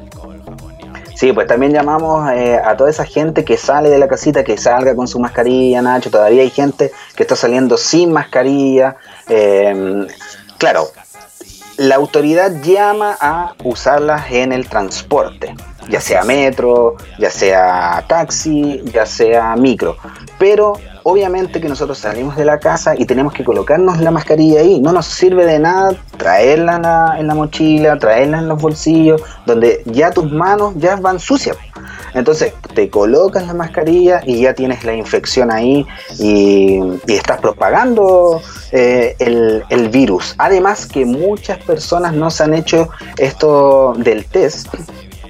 [1.14, 4.56] Sí, pues también llamamos eh, a toda esa gente que sale de la casita, que
[4.58, 6.10] salga con su mascarilla, Nacho.
[6.10, 8.96] Todavía hay gente que está saliendo sin mascarilla.
[9.28, 10.06] Eh,
[10.58, 10.88] claro,
[11.76, 15.54] la autoridad llama a usarlas en el transporte,
[15.88, 19.96] ya sea metro, ya sea taxi, ya sea micro.
[20.38, 24.80] Pero obviamente que nosotros salimos de la casa y tenemos que colocarnos la mascarilla ahí.
[24.80, 29.22] No nos sirve de nada traerla en la, en la mochila, traerla en los bolsillos,
[29.46, 31.56] donde ya tus manos ya van sucias.
[32.14, 35.86] Entonces te colocas la mascarilla y ya tienes la infección ahí
[36.18, 38.40] y, y estás propagando
[38.70, 40.34] eh, el, el virus.
[40.38, 44.68] Además que muchas personas no se han hecho esto del test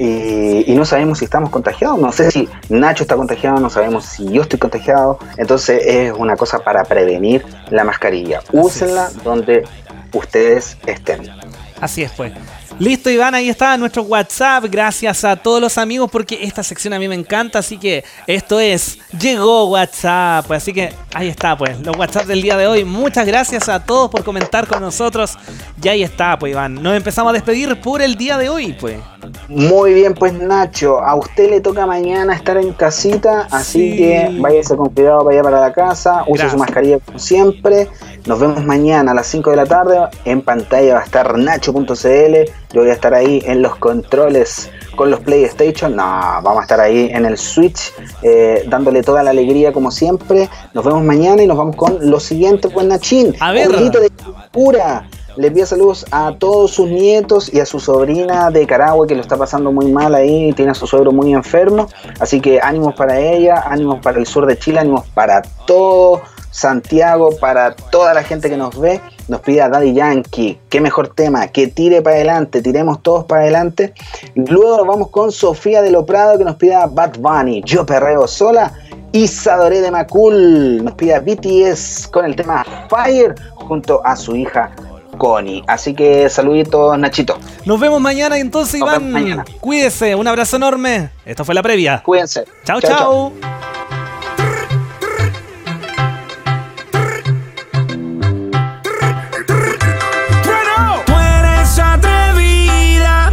[0.02, 1.98] y, y no sabemos si estamos contagiados.
[1.98, 5.18] No sé si Nacho está contagiado, no sabemos si yo estoy contagiado.
[5.36, 8.40] Entonces es una cosa para prevenir la mascarilla.
[8.52, 9.64] Úsenla donde
[10.12, 11.30] ustedes estén.
[11.80, 12.32] Así es, pues.
[12.82, 14.64] Listo, Iván, ahí está nuestro WhatsApp.
[14.68, 17.60] Gracias a todos los amigos porque esta sección a mí me encanta.
[17.60, 20.50] Así que esto es Llegó WhatsApp.
[20.50, 22.82] Así que ahí está, pues, los WhatsApp del día de hoy.
[22.84, 25.38] Muchas gracias a todos por comentar con nosotros.
[25.80, 26.82] Y ahí está, pues, Iván.
[26.82, 28.98] Nos empezamos a despedir por el día de hoy, pues.
[29.46, 33.96] Muy bien, pues Nacho, a usted le toca mañana estar en casita, así Sí.
[33.96, 36.52] que váyase con cuidado, vaya para la casa, use Gracias.
[36.52, 37.88] su mascarilla como siempre.
[38.24, 39.98] Nos vemos mañana a las 5 de la tarde.
[40.24, 41.92] En pantalla va a estar nacho.cl.
[42.72, 45.96] Yo voy a estar ahí en los controles con los PlayStation.
[45.96, 47.92] No, vamos a estar ahí en el Switch
[48.22, 50.48] eh, dándole toda la alegría como siempre.
[50.72, 53.34] Nos vemos mañana y nos vamos con lo siguiente, pues Nachín.
[53.40, 53.68] A ver.
[53.68, 54.10] Jueguito de
[54.52, 55.08] cura.
[55.36, 59.22] Le envía saludos a todos sus nietos y a su sobrina de Carahue que lo
[59.22, 61.88] está pasando muy mal ahí, tiene a su suegro muy enfermo.
[62.20, 67.30] Así que ánimos para ella, ánimos para el sur de Chile, ánimos para todo Santiago,
[67.40, 69.00] para toda la gente que nos ve.
[69.28, 73.42] Nos pide a Daddy Yankee, qué mejor tema, que tire para adelante, tiremos todos para
[73.42, 73.94] adelante.
[74.34, 78.28] Luego vamos con Sofía de Lo Prado que nos pide a Bad Bunny, Yo Perreo
[78.28, 78.74] Sola.
[79.12, 84.74] Isadore de Macul nos pide a BTS con el tema Fire junto a su hija
[85.18, 85.62] Connie.
[85.66, 87.39] Así que saluditos, Nachito.
[87.64, 89.12] Nos vemos mañana entonces, Nos Iván.
[89.12, 89.44] mañana.
[89.60, 90.14] Cuídese.
[90.14, 91.10] Un abrazo enorme.
[91.24, 92.02] Esto fue la previa.
[92.05, 92.44] Cuídense.
[92.64, 93.32] Chao, Chao, chao.
[101.06, 103.30] Tú eres atrevida,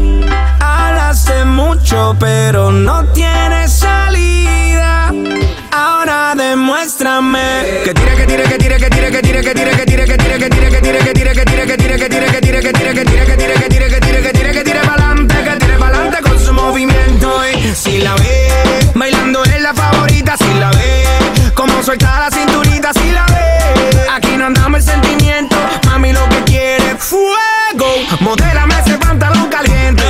[0.59, 5.11] hablas de mucho, pero no tienes salida.
[5.71, 7.39] Ahora demuéstrame
[7.85, 10.17] que tire, que tire, que tire, que tire, que tire, que tire, que tire, que
[10.17, 12.59] tire, que tire, que tire, que tire, que tire, que tire, que tire, que tire,
[12.59, 15.35] que tire, que tire, que tire, que tire, que tire, que tire, que tire pa'lante,
[15.35, 17.29] que tire pa'lante con su movimiento.
[17.47, 18.49] Y si la ve
[18.93, 21.05] bailando es la favorita, si la ve
[21.53, 25.55] como suelta la cinturita, si la ve aquí no andamos el sentimiento,
[25.85, 27.89] mami lo que quiere es fuego.
[28.19, 30.03] Modélame ese pantalón caliente.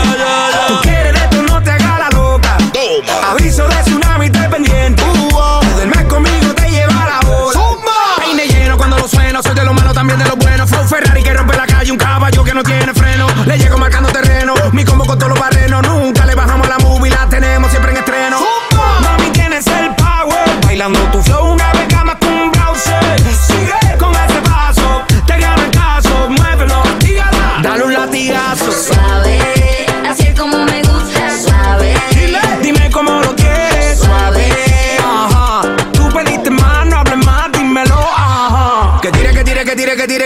[0.67, 2.57] Tú quieres de tú no te hagas la loca.
[3.29, 5.03] Aviso de tsunami, te pendiente.
[5.75, 7.59] Duermes conmigo, te lleva la bola.
[8.17, 10.48] Peine lleno cuando lo sueno, soy de lo malo, también de lo bueno.
[10.99, 13.27] Ferrari que rompe la calle, un caballo que no tiene freno.
[13.45, 15.81] Le llego marcando terreno, mi combo con todos los barrenos.
[15.87, 18.37] Nunca le bajamos la movie, la tenemos siempre en estreno.
[18.37, 18.99] ¡Zumba!
[18.99, 20.45] Mami, tienes el power.
[20.65, 23.21] Bailando tu flow, una beca más que un browser.
[23.47, 27.59] Sigue con ese paso, te gana caso, muévelo, dígala.
[27.61, 29.18] Dale un latigazo.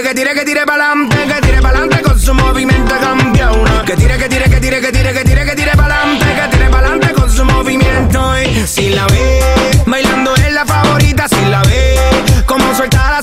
[0.03, 3.83] Que tire, que tire pa'lante, que tire pa'lante con su movimiento campeona.
[3.85, 6.69] Que tire, que tire, que tire, que tire, que tire, que tire pa'lante, que tire
[6.69, 8.37] pa'lante con su movimiento.
[8.41, 9.39] Y si la ve,
[9.85, 11.95] bailando es la favorita, si la ve,
[12.45, 13.21] como suelta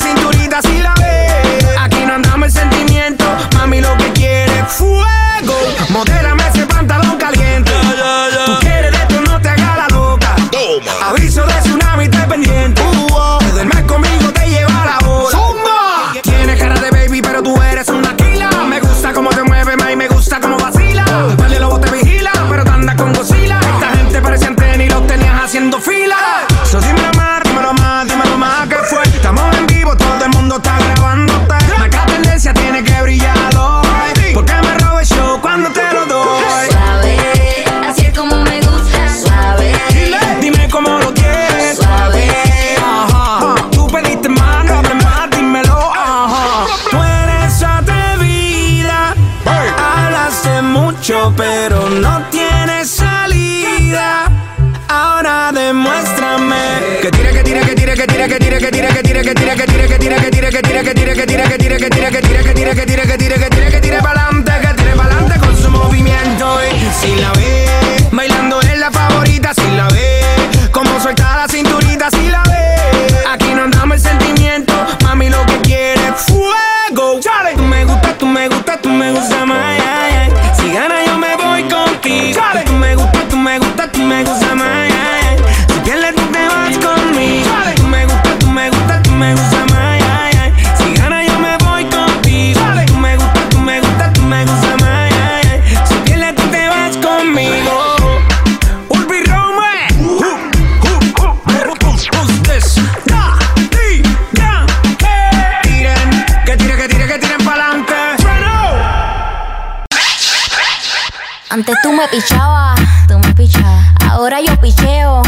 [112.21, 112.79] pichabas,
[113.09, 113.87] tú me pichabas.
[114.11, 115.23] Ahora yo picheo.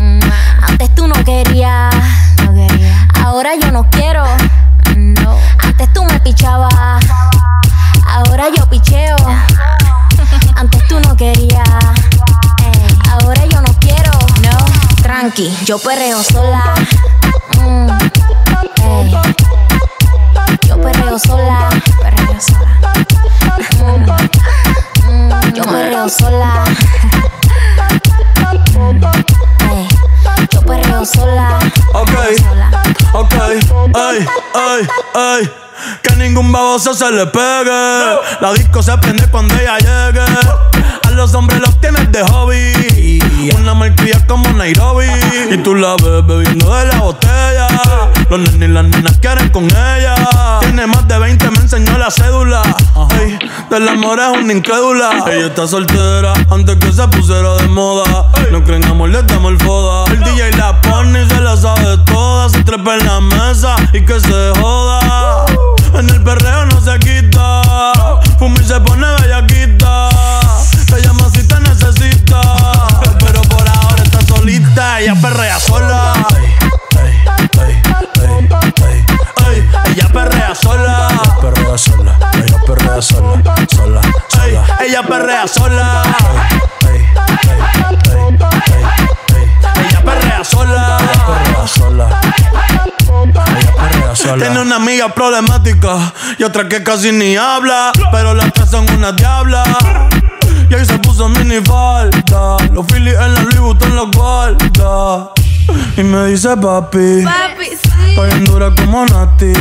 [0.00, 0.20] Mm,
[0.68, 1.94] Antes tú no querías,
[2.44, 3.08] no quería.
[3.22, 4.24] Ahora yo no quiero.
[4.96, 5.36] No.
[5.62, 7.04] Antes tú me pichabas.
[8.08, 9.16] Ahora yo picheo.
[10.56, 11.68] Antes tú no querías.
[13.10, 14.12] Ahora yo no quiero.
[14.42, 15.02] No.
[15.02, 16.49] Tranqui, yo perreo sola.
[37.00, 38.18] Se le pegue.
[38.42, 40.20] La disco se prende cuando ella llegue.
[40.20, 43.50] A los hombres los tienes de hobby.
[43.56, 45.06] Una malcria como Nairobi.
[45.50, 47.68] Y tú la ves bebiendo de la botella.
[48.28, 50.14] Los nenes y las nenas quieren con ella.
[50.60, 52.60] Tiene más de 20, me enseñó la cédula.
[53.70, 55.24] Del amor es una incrédula.
[55.26, 58.26] Ella está soltera antes que se pusiera de moda.
[58.52, 60.04] No creen amor, le damos el foda.
[60.12, 62.50] El DJ la pone y se la sabe toda.
[62.50, 65.46] Se trepa en la mesa y que se joda.
[65.94, 67.62] En el perreo no se quita.
[68.38, 70.08] Fumi se pone bellaquita.
[70.86, 72.40] Te llama si te necesita.
[73.18, 75.00] Pero por ahora está solita.
[75.00, 76.12] Ella perrea sola.
[79.86, 81.08] Ella perrea sola.
[81.40, 82.18] Perrea sola.
[82.34, 83.42] Ella perrea sola.
[83.68, 84.00] Sola.
[84.80, 86.02] Ella perrea sola.
[94.38, 97.92] Tiene una amiga problemática y otra que casi ni habla.
[98.12, 99.64] Pero las tres son una diabla.
[100.68, 102.56] Y ahí se puso mini falta.
[102.72, 105.30] Los Phillies en la Louis Vuitton los guarda.
[105.96, 107.24] Y me dice papi.
[107.24, 108.10] Papi, sí.
[108.10, 109.52] Estoy bien dura como Nati.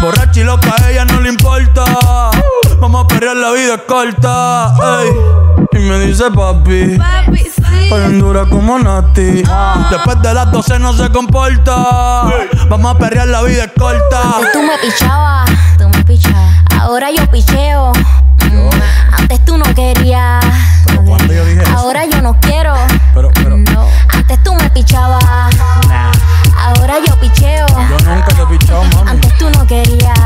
[0.00, 1.84] Borracha y loca, a ella no le importa.
[2.80, 4.74] Vamos a perrear, la vida es corta.
[5.02, 5.53] ey.
[5.74, 6.98] Y me dice papi.
[6.98, 7.62] Papi, sí.
[7.90, 9.42] Bien dura como Nati.
[9.90, 11.74] Después de las 12 no se comporta.
[12.68, 14.36] Vamos a perrear, la vida es corta.
[14.36, 16.54] Antes tú me pichabas, tú me pichabas.
[16.80, 17.92] Ahora yo picheo.
[18.50, 20.44] Mm, Antes tú no querías.
[21.74, 22.74] Ahora yo no quiero.
[23.14, 23.86] No.
[24.12, 25.24] Antes tú me pichabas.
[26.56, 27.66] Ahora yo picheo.
[27.68, 29.10] Yo nunca te he pichado, mami.
[29.10, 30.18] Antes tú no querías.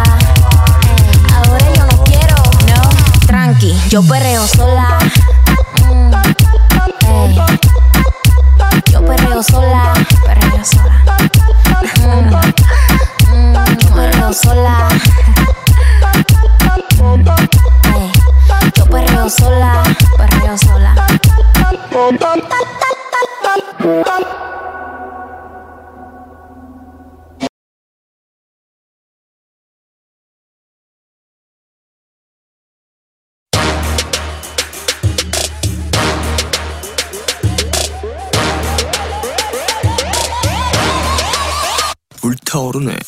[1.34, 2.34] Ahora yo no quiero.
[2.68, 3.26] No.
[3.26, 4.98] Tranqui, yo perreo sola.
[8.90, 9.92] Yo perreo sola.
[10.24, 11.04] Perreo sola.
[12.00, 12.30] Mm,
[13.34, 14.88] mm, Yo perreo sola.
[18.76, 19.82] Yo perreo sola,
[20.16, 20.94] perreo sola.
[42.20, 42.98] 불타오르네.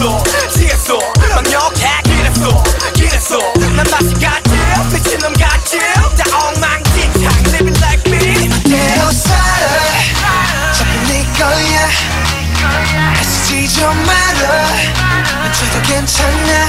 [0.00, 0.98] 지겠어 지겠어.
[1.28, 2.62] 넌역해 기랬어
[2.94, 3.38] 기랬어.
[3.76, 4.50] 난 맛이 같지
[4.94, 5.78] 미친놈 같지.
[6.16, 8.48] 다 엉망진창 living like me.
[8.48, 10.72] 내대로 살아.
[10.72, 11.90] 자꾸 네 거야.
[13.46, 14.66] 지좀 말아.
[15.44, 16.66] 미쳐도 괜찮아.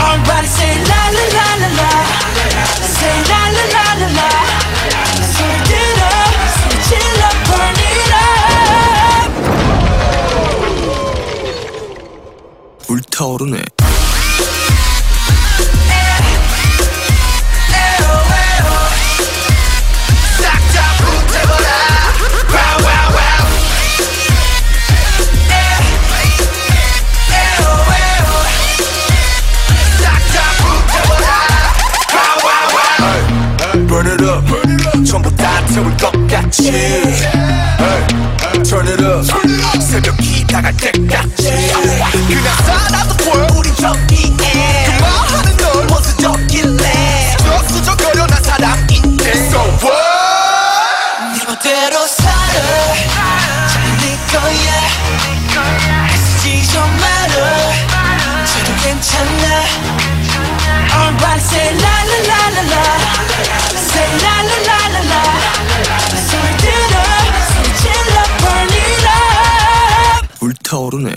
[0.00, 1.80] Everybody say la la la la la.
[2.80, 4.79] Say la la la la la.
[12.90, 13.62] 불타오르네
[33.86, 36.68] burn it up, 전부 다 태울 것 같이.
[36.68, 37.12] Hey,
[37.78, 38.49] hey.
[38.70, 39.26] turn it up.
[39.82, 41.26] 새벽 기다가 땡딱.
[41.34, 44.86] 그냥 살아도 볼 우린 정기에.
[44.86, 47.36] 그 말하는 널 원수적길래.
[47.38, 49.28] 수적수적거려 난 사람인데.
[49.32, 49.90] So what?
[51.34, 52.06] 네 멋대로
[70.70, 71.16] 타오르네.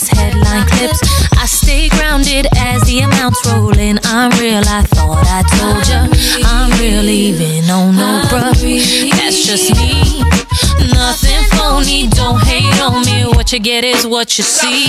[14.31, 14.80] what you see.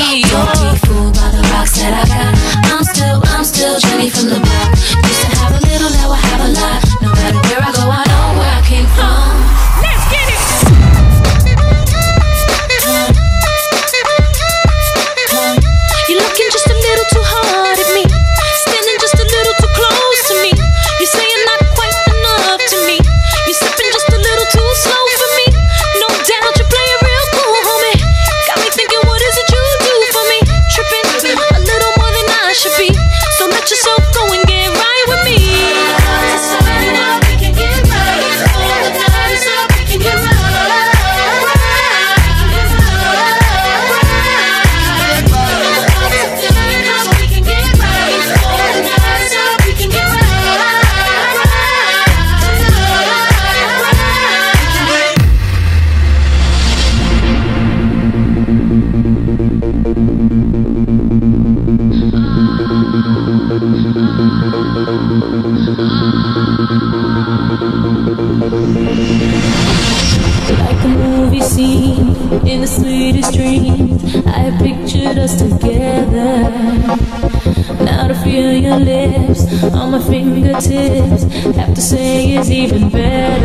[79.93, 81.24] my fingertips.
[81.55, 83.40] Have to say it's even better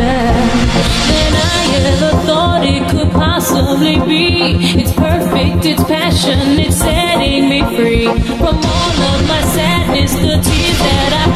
[1.10, 4.56] than I ever thought it could possibly be.
[4.80, 8.06] It's perfect, it's passion, it's setting me free
[8.38, 11.27] from all of my sadness, the tears that I.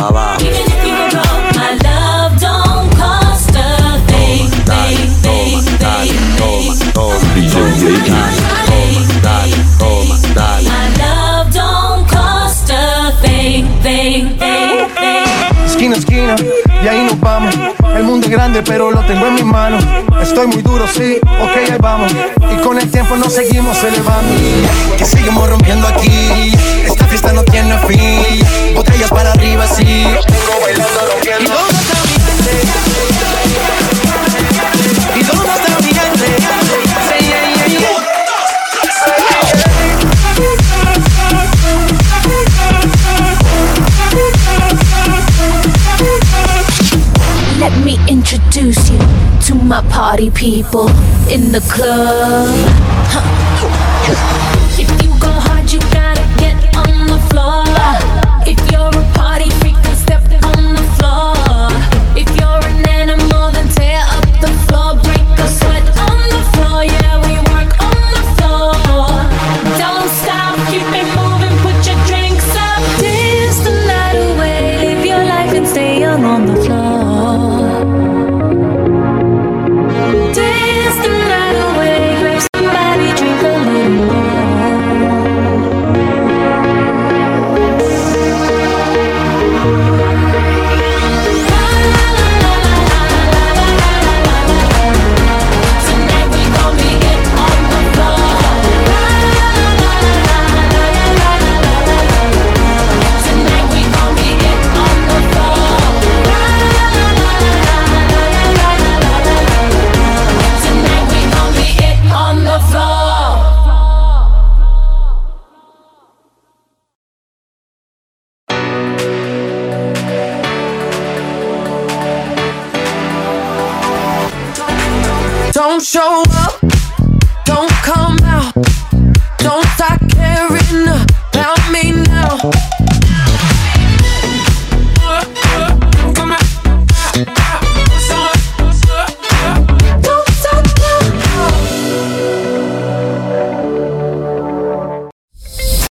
[0.00, 0.38] abajo.
[15.66, 16.34] Esquina, esquina,
[16.82, 17.54] y ahí nos vamos.
[17.94, 19.84] El mundo es grande, pero lo tengo en mis manos.
[20.20, 22.12] Estoy muy duro, sí, ok, ahí vamos.
[22.52, 24.34] Y con el tiempo nos seguimos elevando.
[24.96, 26.52] Que seguimos rompiendo aquí
[26.88, 28.74] Esta fiesta no tiene fin.
[28.74, 30.04] Botellas para arriba, sí.
[47.58, 48.98] Let me introduce you
[49.46, 50.88] to my party people
[51.28, 52.48] in the club.
[54.78, 55.47] If you gon'